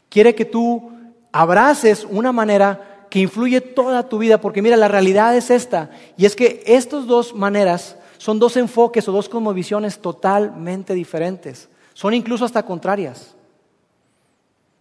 quiere 0.10 0.34
que 0.34 0.45
tú 0.45 0.91
abraces 1.32 2.06
una 2.10 2.32
manera 2.32 3.08
que 3.10 3.19
influye 3.19 3.62
toda 3.62 4.10
tu 4.10 4.17
vida, 4.17 4.41
porque 4.41 4.62
mira, 4.62 4.76
la 4.76 4.88
realidad 4.88 5.36
es 5.36 5.50
esta, 5.50 5.91
y 6.17 6.26
es 6.26 6.36
que 6.36 6.63
estas 6.65 7.08
dos 7.08 7.34
maneras 7.34 7.97
son 8.17 8.39
dos 8.39 8.58
enfoques 8.58 9.08
o 9.08 9.12
dos 9.12 9.30
cosmovisiones 9.30 10.00
totalmente 10.00 10.93
diferentes, 10.93 11.69
son 11.93 12.13
incluso 12.13 12.45
hasta 12.45 12.63
contrarias. 12.63 13.36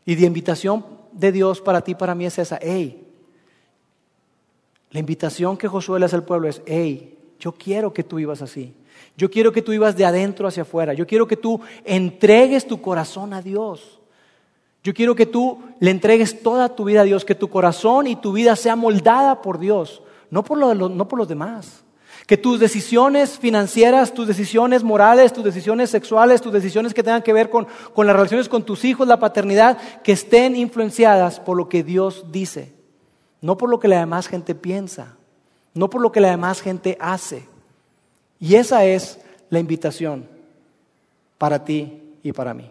Y 0.05 0.17
la 0.17 0.27
invitación 0.27 0.85
de 1.13 1.33
Dios 1.33 1.61
para 1.61 1.83
ti, 1.83 1.95
para 1.95 2.15
mí 2.15 2.27
es 2.27 2.39
esa, 2.39 2.59
hey, 2.63 3.07
la 4.91 5.01
invitación 5.01 5.57
que 5.57 5.69
Josué 5.69 5.99
le 5.99 6.07
hace 6.07 6.17
al 6.17 6.25
pueblo 6.25 6.49
es, 6.49 6.63
hey, 6.65 7.19
yo 7.39 7.53
quiero 7.53 7.93
que 7.93 8.05
tú 8.05 8.17
vivas 8.17 8.41
así. 8.41 8.75
Yo 9.17 9.31
quiero 9.31 9.51
que 9.51 9.63
tú 9.63 9.73
vivas 9.73 9.97
de 9.97 10.05
adentro 10.05 10.47
hacia 10.47 10.63
afuera. 10.63 10.93
Yo 10.93 11.07
quiero 11.07 11.27
que 11.27 11.37
tú 11.37 11.61
entregues 11.85 12.67
tu 12.67 12.81
corazón 12.83 13.33
a 13.33 13.41
Dios. 13.41 13.99
Yo 14.87 14.95
quiero 14.95 15.17
que 15.17 15.27
tú 15.27 15.59
le 15.81 15.91
entregues 15.91 16.43
toda 16.43 16.69
tu 16.69 16.85
vida 16.85 17.01
a 17.01 17.05
Dios, 17.05 17.25
que 17.25 17.35
tu 17.35 17.49
corazón 17.49 18.07
y 18.07 18.15
tu 18.15 18.33
vida 18.33 18.55
sea 18.55 18.77
moldada 18.77 19.43
por 19.43 19.59
Dios, 19.59 20.01
no 20.31 20.45
por, 20.45 20.59
no 20.77 21.09
por 21.09 21.19
los 21.19 21.27
demás. 21.27 21.83
Que 22.27 22.37
tus 22.37 22.61
decisiones 22.61 23.39
financieras, 23.39 24.13
tus 24.15 24.29
decisiones 24.29 24.85
morales, 24.85 25.33
tus 25.33 25.43
decisiones 25.43 25.91
sexuales, 25.91 26.41
tus 26.41 26.53
decisiones 26.53 26.95
que 26.95 27.03
tengan 27.03 27.23
que 27.23 27.33
ver 27.33 27.51
con, 27.51 27.67
con 27.95 28.07
las 28.07 28.15
relaciones 28.15 28.49
con 28.49 28.65
tus 28.65 28.85
hijos, 28.85 29.09
la 29.09 29.19
paternidad, 29.19 29.79
que 30.03 30.13
estén 30.13 30.55
influenciadas 30.55 31.41
por 31.41 31.57
lo 31.57 31.69
que 31.69 31.83
Dios 31.83 32.27
dice, 32.31 32.73
no 33.41 33.57
por 33.57 33.71
lo 33.71 33.81
que 33.81 33.89
la 33.89 33.99
demás 33.99 34.29
gente 34.29 34.55
piensa, 34.55 35.17
no 35.75 35.91
por 35.91 36.01
lo 36.01 36.13
que 36.13 36.21
la 36.21 36.31
demás 36.31 36.61
gente 36.61 36.97
hace. 37.01 37.49
Y 38.41 38.57
esa 38.57 38.85
es 38.85 39.21
la 39.51 39.59
invitación 39.59 40.27
para 41.39 41.65
ti 41.65 42.03
y 42.23 42.33
para 42.33 42.55
mí. 42.55 42.71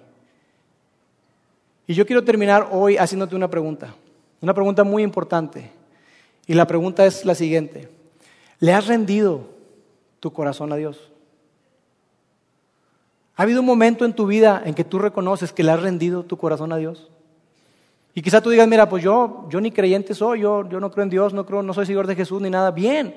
Y 1.87 1.93
yo 1.93 2.05
quiero 2.05 2.23
terminar 2.23 2.69
hoy 2.71 2.97
haciéndote 2.97 3.35
una 3.35 3.49
pregunta, 3.49 3.93
una 4.41 4.53
pregunta 4.53 4.83
muy 4.83 5.03
importante. 5.03 5.71
Y 6.47 6.53
la 6.53 6.67
pregunta 6.67 7.05
es 7.05 7.25
la 7.25 7.35
siguiente. 7.35 7.89
¿Le 8.59 8.73
has 8.73 8.87
rendido 8.87 9.49
tu 10.19 10.31
corazón 10.31 10.71
a 10.71 10.75
Dios? 10.75 11.11
¿Ha 13.35 13.43
habido 13.43 13.59
un 13.59 13.65
momento 13.65 14.05
en 14.05 14.13
tu 14.13 14.25
vida 14.25 14.61
en 14.65 14.73
que 14.73 14.83
tú 14.83 14.99
reconoces 14.99 15.51
que 15.51 15.63
le 15.63 15.71
has 15.71 15.81
rendido 15.81 16.23
tu 16.23 16.37
corazón 16.37 16.71
a 16.71 16.77
Dios? 16.77 17.09
Y 18.13 18.21
quizá 18.21 18.41
tú 18.41 18.49
digas, 18.49 18.67
mira, 18.67 18.87
pues 18.87 19.03
yo, 19.03 19.45
yo 19.49 19.59
ni 19.59 19.71
creyente 19.71 20.13
soy, 20.13 20.41
yo, 20.41 20.67
yo 20.69 20.79
no 20.79 20.89
creo 20.89 21.03
en 21.03 21.09
Dios, 21.09 21.33
no, 21.33 21.45
creo, 21.45 21.61
no 21.61 21.73
soy 21.73 21.85
seguidor 21.85 22.07
de 22.07 22.15
Jesús 22.15 22.41
ni 22.41 22.49
nada. 22.49 22.71
Bien, 22.71 23.13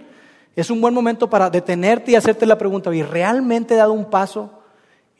es 0.60 0.70
un 0.70 0.80
buen 0.80 0.92
momento 0.92 1.30
para 1.30 1.50
detenerte 1.50 2.10
y 2.10 2.16
hacerte 2.16 2.44
la 2.44 2.58
pregunta, 2.58 2.92
¿y 2.92 3.04
realmente 3.04 3.74
he 3.74 3.76
dado 3.76 3.92
un 3.92 4.10
paso 4.10 4.50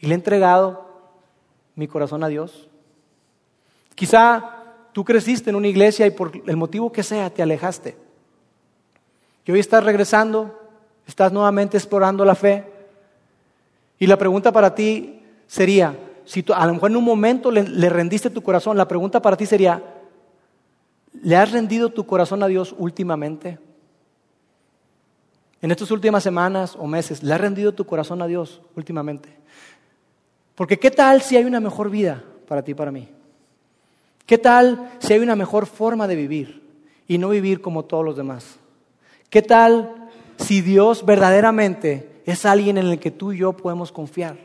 y 0.01 0.09
le 0.09 0.14
he 0.14 0.16
entregado 0.16 0.85
mi 1.77 1.87
corazón 1.87 2.24
a 2.24 2.29
Dios? 2.29 2.68
Quizá 3.94 4.64
tú 4.92 5.05
creciste 5.05 5.51
en 5.51 5.55
una 5.55 5.68
iglesia 5.68 6.09
y 6.09 6.11
por 6.11 6.33
el 6.44 6.57
motivo 6.57 6.90
que 6.90 7.05
sea 7.05 7.31
te 7.31 7.40
alejaste. 7.40 7.96
Y 9.44 9.53
hoy 9.53 9.61
estás 9.61 9.85
regresando, 9.85 10.59
estás 11.07 11.33
nuevamente 11.33 11.77
explorando 11.77 12.24
la 12.24 12.35
fe. 12.35 12.64
Y 14.01 14.09
la 14.09 14.16
pregunta 14.16 14.51
para 14.51 14.74
ti 14.74 15.22
sería, 15.46 15.96
si 16.24 16.44
a 16.53 16.66
lo 16.66 16.74
mejor 16.74 16.90
en 16.90 16.96
un 16.96 17.05
momento 17.05 17.53
le, 17.53 17.62
le 17.62 17.88
rendiste 17.88 18.29
tu 18.29 18.42
corazón, 18.42 18.77
la 18.77 18.88
pregunta 18.88 19.22
para 19.22 19.37
ti 19.37 19.46
sería, 19.46 19.85
¿le 21.22 21.37
has 21.37 21.53
rendido 21.53 21.90
tu 21.90 22.07
corazón 22.07 22.42
a 22.42 22.48
Dios 22.48 22.74
últimamente? 22.77 23.61
En 25.60 25.70
estas 25.70 25.90
últimas 25.90 26.22
semanas 26.22 26.76
o 26.78 26.86
meses, 26.86 27.22
¿le 27.22 27.34
has 27.34 27.40
rendido 27.40 27.72
tu 27.72 27.84
corazón 27.84 28.22
a 28.22 28.26
Dios 28.26 28.60
últimamente? 28.76 29.28
Porque 30.54 30.78
¿qué 30.78 30.90
tal 30.90 31.22
si 31.22 31.36
hay 31.36 31.44
una 31.44 31.60
mejor 31.60 31.90
vida 31.90 32.22
para 32.46 32.62
ti 32.62 32.72
y 32.72 32.74
para 32.74 32.92
mí? 32.92 33.08
¿Qué 34.24 34.38
tal 34.38 34.92
si 34.98 35.12
hay 35.12 35.20
una 35.20 35.36
mejor 35.36 35.66
forma 35.66 36.06
de 36.06 36.16
vivir 36.16 36.62
y 37.08 37.18
no 37.18 37.30
vivir 37.30 37.60
como 37.60 37.84
todos 37.84 38.04
los 38.04 38.16
demás? 38.16 38.58
¿Qué 39.30 39.42
tal 39.42 40.10
si 40.36 40.60
Dios 40.60 41.04
verdaderamente 41.04 42.22
es 42.24 42.44
alguien 42.44 42.78
en 42.78 42.86
el 42.86 42.98
que 42.98 43.10
tú 43.10 43.32
y 43.32 43.38
yo 43.38 43.52
podemos 43.54 43.90
confiar? 43.90 44.36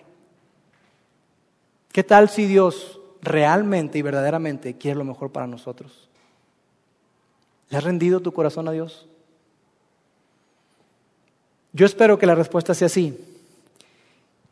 ¿Qué 1.92 2.04
tal 2.04 2.30
si 2.30 2.46
Dios 2.46 3.00
realmente 3.22 4.00
y 4.00 4.02
verdaderamente 4.02 4.78
quiere 4.78 4.98
lo 4.98 5.04
mejor 5.04 5.32
para 5.32 5.48
nosotros? 5.48 6.10
¿Le 7.70 7.78
has 7.78 7.84
rendido 7.84 8.20
tu 8.20 8.32
corazón 8.32 8.68
a 8.68 8.72
Dios? 8.72 9.08
Yo 11.74 11.88
espero 11.88 12.20
que 12.20 12.28
la 12.28 12.36
respuesta 12.36 12.76
sea 12.76 12.88
sí. 12.88 13.18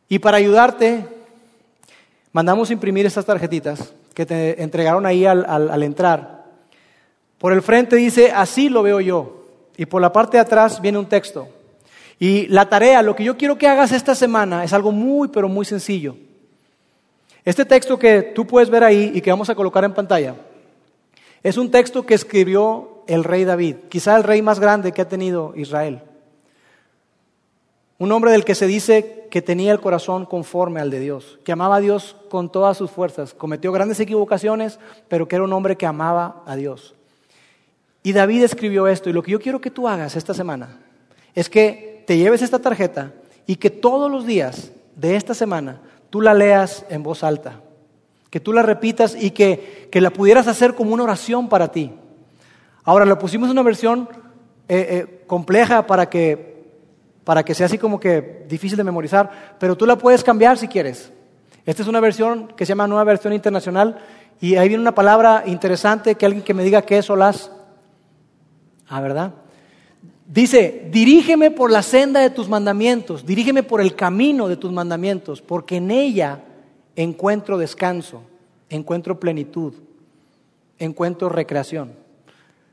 Y 0.10 0.20
para 0.20 0.38
ayudarte, 0.38 1.06
mandamos 2.34 2.72
imprimir 2.72 3.06
estas 3.06 3.26
tarjetitas 3.26 3.94
que 4.14 4.26
te 4.26 4.62
entregaron 4.62 5.06
ahí 5.06 5.26
al, 5.26 5.84
entrar. 5.84 6.46
Por 7.38 7.54
el 7.54 7.62
frente 7.62 7.96
dice, 7.96 8.32
así 8.32 8.70
lo 8.70 8.84
veo 8.84 9.00
yo. 9.00 9.46
Y 9.78 9.86
por 9.86 10.02
la 10.02 10.12
parte 10.12 10.38
de 10.38 10.42
atrás 10.42 10.82
viene 10.82 10.98
un 10.98 11.06
texto. 11.06 11.48
Y 12.20 12.48
la 12.48 12.68
tarea, 12.68 13.02
lo 13.02 13.16
que 13.16 13.24
yo 13.24 13.38
quiero 13.38 13.58
que 13.58 13.68
hagas 13.68 13.92
esta 13.92 14.16
semana 14.16 14.64
es 14.64 14.74
algo 14.74 14.92
muy, 14.92 15.28
pero 15.28 15.48
muy 15.48 15.66
sencillo. 15.66 16.18
Este 17.46 17.66
texto 17.66 17.98
que 17.98 18.22
tú 18.22 18.46
puedes 18.46 18.70
ver 18.70 18.84
ahí 18.84 19.12
y 19.16 19.22
que 19.22 19.32
vamos 19.32 19.50
a 19.50 19.56
colocar 19.56 19.84
en 19.84 19.94
pantalla, 19.94 20.36
es 21.42 21.58
un 21.58 21.72
texto 21.72 22.06
que 22.06 22.14
escribió 22.14 23.04
el 23.08 23.24
rey 23.24 23.44
David, 23.44 23.76
quizá 23.90 24.18
el 24.18 24.24
rey 24.24 24.42
más 24.42 24.60
grande 24.60 24.92
que 24.92 25.02
ha 25.02 25.08
tenido 25.08 25.54
Israel. 25.56 26.02
Un 28.02 28.12
hombre 28.14 28.32
del 28.32 28.46
que 28.46 28.56
se 28.56 28.66
dice 28.66 29.28
que 29.30 29.44
tenía 29.44 29.72
el 29.72 29.80
corazón 29.80 30.26
conforme 30.26 30.80
al 30.80 30.90
de 30.90 31.00
Dios, 31.00 31.38
que 31.44 31.52
amaba 31.52 31.76
a 31.76 31.80
Dios 31.80 32.16
con 32.32 32.52
todas 32.52 32.76
sus 32.76 32.90
fuerzas, 32.90 33.36
cometió 33.36 33.72
grandes 33.72 34.00
equivocaciones, 34.00 34.80
pero 35.08 35.28
que 35.28 35.36
era 35.36 35.46
un 35.46 35.54
hombre 35.54 35.78
que 35.78 35.86
amaba 35.86 36.42
a 36.48 36.56
Dios. 36.56 36.96
Y 38.02 38.14
David 38.14 38.42
escribió 38.42 38.88
esto, 38.88 39.12
y 39.12 39.14
lo 39.14 39.22
que 39.22 39.30
yo 39.30 39.40
quiero 39.40 39.62
que 39.62 39.70
tú 39.70 39.88
hagas 39.88 40.16
esta 40.16 40.34
semana 40.34 40.80
es 41.36 41.48
que 41.48 42.04
te 42.08 42.18
lleves 42.18 42.42
esta 42.42 42.58
tarjeta 42.58 43.14
y 43.46 43.58
que 43.58 43.70
todos 43.70 44.10
los 44.10 44.26
días 44.26 44.72
de 44.96 45.16
esta 45.16 45.36
semana 45.36 45.80
tú 46.10 46.22
la 46.22 46.34
leas 46.34 46.88
en 46.89 47.04
voz 47.04 47.24
alta, 47.24 47.62
que 48.32 48.39
tú 48.39 48.52
la 48.52 48.64
repitas 48.64 49.16
y 49.16 49.30
que, 49.30 49.88
la 49.93 50.10
pudieras 50.10 50.47
hacer 50.47 50.74
como 50.74 50.95
una 50.95 51.04
oración 51.04 51.49
para 51.49 51.72
ti. 51.72 51.91
Ahora, 52.84 53.06
lo 53.06 53.20
pusimos 53.20 53.52
una 53.52 53.62
versión 53.62 54.10
eh, 54.68 54.88
eh, 54.89 55.24
compleja 55.28 55.86
para 55.86 56.10
que 56.10 56.52
para 57.24 57.43
que 57.43 57.53
sea 57.53 57.67
así 57.67 57.78
como 57.78 57.99
que 57.99 58.45
difícil 58.47 58.78
de 58.78 58.84
memorizar, 58.84 59.55
pero 59.59 59.78
tú 59.78 59.86
la 59.86 59.97
puedes 59.97 60.24
cambiar 60.24 60.57
si 60.57 60.67
quieres. 60.67 61.11
Esta 61.65 61.84
es 61.84 61.88
una 61.88 61.99
versión 61.99 62.47
que 62.55 62.65
se 62.65 62.69
llama 62.69 62.88
Nueva 62.88 63.03
Versión 63.03 63.34
Internacional 63.34 63.99
y 64.39 64.55
ahí 64.55 64.67
viene 64.67 64.82
una 64.82 64.95
palabra 64.95 65.43
interesante 65.45 66.15
que 66.15 66.26
alguien 66.26 66.43
que 66.43 66.53
me 66.53 66.63
diga 66.63 66.82
qué 66.82 66.97
es 66.97 67.05
Solás. 67.05 67.51
Ah, 68.88 68.99
¿verdad? 69.01 69.34
Dice, 70.26 70.88
dirígeme 70.89 71.51
por 71.51 71.69
la 71.69 71.84
senda 71.84 72.22
de 72.22 72.30
tus 72.30 72.49
mandamientos, 72.49 73.26
dirígeme 73.26 73.63
por 73.63 73.82
el 73.82 73.95
camino 73.95 74.47
de 74.47 74.57
tus 74.57 74.72
mandamientos, 74.72 75.41
porque 75.41 75.78
en 75.78 75.91
ella 75.91 76.39
encuentro 76.95 77.57
descanso. 77.57 78.24
encuentro 78.69 79.19
plenitud, 79.19 79.74
encuentro 80.80 81.28
recreación. 81.28 82.01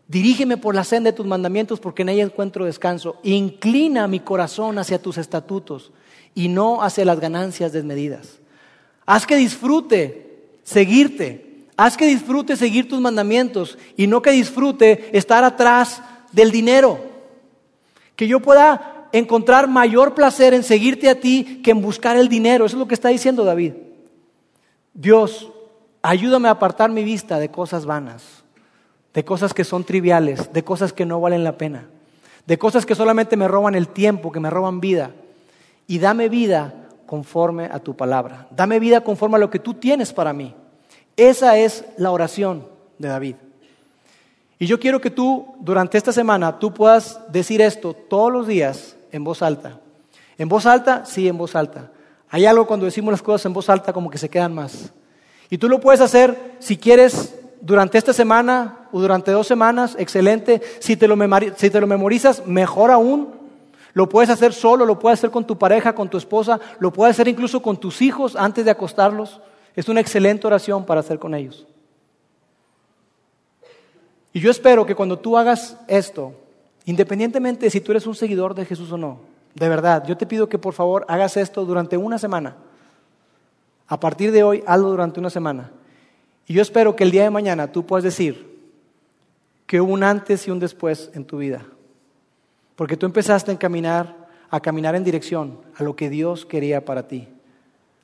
Dirígeme 0.08 0.56
por 0.56 0.74
la 0.74 0.84
senda 0.84 1.10
de 1.10 1.16
tus 1.16 1.26
mandamientos 1.26 1.80
porque 1.80 2.00
en 2.00 2.08
ella 2.08 2.24
encuentro 2.24 2.64
descanso. 2.64 3.16
Inclina 3.22 4.08
mi 4.08 4.20
corazón 4.20 4.78
hacia 4.78 5.02
tus 5.02 5.18
estatutos 5.18 5.92
y 6.34 6.48
no 6.48 6.82
hacia 6.82 7.04
las 7.04 7.20
ganancias 7.20 7.72
desmedidas. 7.72 8.38
Haz 9.04 9.26
que 9.26 9.36
disfrute 9.36 10.48
seguirte. 10.64 11.66
Haz 11.76 11.98
que 11.98 12.06
disfrute 12.06 12.56
seguir 12.56 12.88
tus 12.88 13.00
mandamientos 13.00 13.76
y 13.98 14.06
no 14.06 14.22
que 14.22 14.30
disfrute 14.30 15.10
estar 15.16 15.44
atrás 15.44 16.02
del 16.32 16.50
dinero. 16.50 16.98
Que 18.16 18.26
yo 18.26 18.40
pueda 18.40 19.08
encontrar 19.12 19.68
mayor 19.68 20.14
placer 20.14 20.54
en 20.54 20.62
seguirte 20.62 21.10
a 21.10 21.20
ti 21.20 21.60
que 21.62 21.70
en 21.70 21.82
buscar 21.82 22.16
el 22.16 22.30
dinero. 22.30 22.64
Eso 22.64 22.76
es 22.76 22.80
lo 22.80 22.88
que 22.88 22.94
está 22.94 23.10
diciendo 23.10 23.44
David. 23.44 23.74
Dios, 24.94 25.52
ayúdame 26.00 26.48
a 26.48 26.52
apartar 26.52 26.90
mi 26.90 27.04
vista 27.04 27.38
de 27.38 27.50
cosas 27.50 27.84
vanas 27.84 28.42
de 29.18 29.24
cosas 29.24 29.52
que 29.52 29.64
son 29.64 29.82
triviales, 29.82 30.52
de 30.52 30.62
cosas 30.62 30.92
que 30.92 31.04
no 31.04 31.20
valen 31.20 31.42
la 31.42 31.58
pena, 31.58 31.88
de 32.46 32.56
cosas 32.56 32.86
que 32.86 32.94
solamente 32.94 33.36
me 33.36 33.48
roban 33.48 33.74
el 33.74 33.88
tiempo, 33.88 34.30
que 34.30 34.38
me 34.38 34.48
roban 34.48 34.78
vida. 34.78 35.10
Y 35.88 35.98
dame 35.98 36.28
vida 36.28 36.72
conforme 37.04 37.64
a 37.64 37.80
tu 37.80 37.96
palabra. 37.96 38.46
Dame 38.52 38.78
vida 38.78 39.00
conforme 39.00 39.34
a 39.34 39.40
lo 39.40 39.50
que 39.50 39.58
tú 39.58 39.74
tienes 39.74 40.12
para 40.12 40.32
mí. 40.32 40.54
Esa 41.16 41.58
es 41.58 41.84
la 41.96 42.12
oración 42.12 42.64
de 42.96 43.08
David. 43.08 43.34
Y 44.56 44.66
yo 44.66 44.78
quiero 44.78 45.00
que 45.00 45.10
tú, 45.10 45.48
durante 45.58 45.98
esta 45.98 46.12
semana, 46.12 46.60
tú 46.60 46.72
puedas 46.72 47.20
decir 47.28 47.60
esto 47.60 47.94
todos 47.94 48.30
los 48.30 48.46
días 48.46 48.94
en 49.10 49.24
voz 49.24 49.42
alta. 49.42 49.80
¿En 50.38 50.48
voz 50.48 50.64
alta? 50.64 51.04
Sí, 51.06 51.26
en 51.26 51.38
voz 51.38 51.56
alta. 51.56 51.90
Hay 52.30 52.46
algo 52.46 52.68
cuando 52.68 52.86
decimos 52.86 53.10
las 53.10 53.22
cosas 53.22 53.46
en 53.46 53.52
voz 53.52 53.68
alta 53.68 53.92
como 53.92 54.10
que 54.10 54.18
se 54.18 54.28
quedan 54.28 54.54
más. 54.54 54.92
Y 55.50 55.58
tú 55.58 55.68
lo 55.68 55.80
puedes 55.80 56.00
hacer 56.00 56.54
si 56.60 56.76
quieres 56.76 57.34
durante 57.60 57.98
esta 57.98 58.12
semana 58.12 58.88
o 58.92 59.00
durante 59.00 59.30
dos 59.30 59.46
semanas, 59.46 59.96
excelente. 59.98 60.60
Si 60.80 60.96
te, 60.96 61.08
lo 61.08 61.16
memorizas, 61.16 62.46
mejor 62.46 62.90
aún. 62.90 63.28
Lo 63.94 64.08
puedes 64.08 64.30
hacer 64.30 64.52
solo, 64.52 64.84
lo 64.84 64.98
puedes 64.98 65.18
hacer 65.18 65.30
con 65.30 65.46
tu 65.46 65.58
pareja, 65.58 65.94
con 65.94 66.08
tu 66.08 66.18
esposa, 66.18 66.60
lo 66.78 66.92
puedes 66.92 67.16
hacer 67.16 67.26
incluso 67.26 67.60
con 67.62 67.78
tus 67.78 68.00
hijos 68.00 68.36
antes 68.36 68.64
de 68.64 68.70
acostarlos. 68.70 69.40
Es 69.74 69.88
una 69.88 70.00
excelente 70.00 70.46
oración 70.46 70.84
para 70.84 71.00
hacer 71.00 71.18
con 71.18 71.34
ellos. 71.34 71.66
Y 74.32 74.40
yo 74.40 74.50
espero 74.50 74.86
que 74.86 74.94
cuando 74.94 75.18
tú 75.18 75.36
hagas 75.36 75.76
esto, 75.88 76.32
independientemente 76.84 77.66
de 77.66 77.70
si 77.70 77.80
tú 77.80 77.92
eres 77.92 78.06
un 78.06 78.14
seguidor 78.14 78.54
de 78.54 78.66
Jesús 78.66 78.92
o 78.92 78.98
no, 78.98 79.20
de 79.54 79.68
verdad, 79.68 80.04
yo 80.06 80.16
te 80.16 80.26
pido 80.26 80.48
que 80.48 80.58
por 80.58 80.74
favor 80.74 81.04
hagas 81.08 81.36
esto 81.36 81.64
durante 81.64 81.96
una 81.96 82.18
semana. 82.18 82.56
A 83.88 83.98
partir 83.98 84.30
de 84.30 84.44
hoy, 84.44 84.62
hazlo 84.66 84.90
durante 84.90 85.18
una 85.18 85.30
semana. 85.30 85.72
Y 86.48 86.54
yo 86.54 86.62
espero 86.62 86.96
que 86.96 87.04
el 87.04 87.10
día 87.10 87.24
de 87.24 87.30
mañana 87.30 87.70
tú 87.70 87.84
puedas 87.84 88.02
decir 88.02 88.58
que 89.66 89.82
hubo 89.82 89.92
un 89.92 90.02
antes 90.02 90.48
y 90.48 90.50
un 90.50 90.58
después 90.58 91.10
en 91.14 91.26
tu 91.26 91.36
vida. 91.36 91.66
Porque 92.74 92.96
tú 92.96 93.04
empezaste 93.04 93.52
a 93.52 93.58
caminar, 93.58 94.28
a 94.48 94.58
caminar 94.60 94.94
en 94.94 95.04
dirección 95.04 95.60
a 95.76 95.82
lo 95.82 95.94
que 95.94 96.08
Dios 96.08 96.46
quería 96.46 96.86
para 96.86 97.06
ti. 97.06 97.28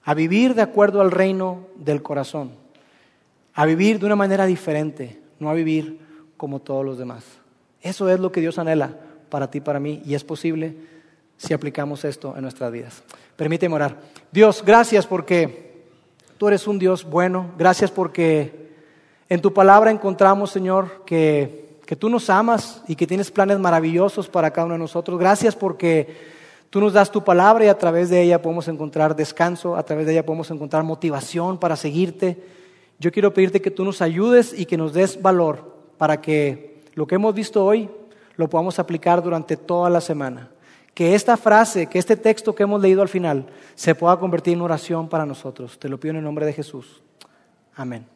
A 0.05 0.13
vivir 0.13 0.55
de 0.55 0.61
acuerdo 0.61 1.01
al 1.01 1.11
reino 1.11 1.67
del 1.77 2.03
corazón. 2.03 2.51
A 3.55 3.65
vivir 3.65 3.99
de 3.99 4.07
una 4.07 4.17
manera 4.17 4.45
diferente, 4.45 5.19
no 5.39 5.49
a 5.49 5.55
vivir 5.55 5.99
como 6.37 6.61
todos 6.61 6.85
los 6.85 6.99
demás. 6.99 7.25
Eso 7.81 8.11
es 8.11 8.21
lo 8.21 8.31
que 8.31 8.43
Dios 8.43 8.59
anhela 8.59 8.95
para 9.31 9.51
ti, 9.51 9.61
para 9.61 9.81
mí, 9.81 10.03
y 10.05 10.15
es 10.15 10.23
posible 10.23 10.77
si 11.39 11.55
aplicamos 11.55 12.05
esto 12.05 12.35
en 12.37 12.43
nuestras 12.43 12.71
vidas. 12.71 13.03
Permíteme 13.37 13.75
orar. 13.75 13.99
Dios, 14.31 14.63
gracias 14.67 15.07
porque 15.07 15.74
Tú 16.39 16.49
eres 16.49 16.67
un 16.67 16.79
Dios 16.79 17.05
bueno. 17.05 17.53
Gracias 17.57 17.91
porque 17.91 18.71
en 19.29 19.41
tu 19.41 19.53
palabra 19.53 19.91
encontramos, 19.91 20.51
Señor, 20.51 21.05
que, 21.07 21.79
que 21.87 21.95
tú 21.95 22.09
nos 22.09 22.29
amas 22.29 22.83
y 22.89 22.97
que 22.97 23.07
tienes 23.07 23.31
planes 23.31 23.59
maravillosos 23.59 24.29
para 24.29 24.51
cada 24.51 24.67
uno 24.67 24.75
de 24.75 24.81
nosotros. 24.81 25.19
Gracias 25.19 25.55
porque 25.55 26.17
tú 26.71 26.81
nos 26.81 26.93
das 26.93 27.13
tu 27.13 27.23
palabra 27.23 27.65
y 27.65 27.69
a 27.69 27.79
través 27.79 28.11
de 28.11 28.21
ella 28.21 28.43
podemos 28.43 28.67
encontrar 28.67 29.15
descanso, 29.15 29.77
a 29.77 29.85
través 29.85 30.07
de 30.07 30.13
ella 30.13 30.27
podemos 30.27 30.51
encontrar 30.51 30.83
motivación 30.83 31.59
para 31.59 31.77
seguirte. 31.77 32.43
Yo 32.99 33.13
quiero 33.13 33.33
pedirte 33.33 33.63
que 33.63 33.71
tú 33.71 33.85
nos 33.85 34.03
ayudes 34.03 34.59
y 34.59 34.67
que 34.67 34.77
nos 34.77 34.93
des 34.93 35.23
valor 35.23 35.73
para 35.99 36.21
que 36.21 36.83
lo 36.95 37.07
que 37.07 37.15
hemos 37.15 37.35
visto 37.35 37.65
hoy 37.65 37.89
lo 38.37 38.51
podamos 38.51 38.81
aplicar 38.81 39.23
durante 39.23 39.57
toda 39.57 39.89
la 39.89 40.01
semana 40.01 40.51
que 40.95 41.15
esta 41.15 41.37
frase, 41.37 41.87
que 41.87 41.99
este 41.99 42.17
texto 42.17 42.55
que 42.55 42.63
hemos 42.63 42.81
leído 42.81 43.03
al 43.03 43.09
final, 43.09 43.47
se 43.75 43.95
pueda 43.95 44.17
convertir 44.19 44.55
en 44.55 44.63
oración 44.63 45.09
para 45.09 45.27
nosotros. 45.27 45.79
Te 45.79 45.89
lo 45.89 45.99
pido 45.99 46.13
en 46.13 46.19
el 46.19 46.25
nombre 46.25 46.47
de 46.47 46.53
Jesús. 46.53 47.03
Amén. 47.75 48.14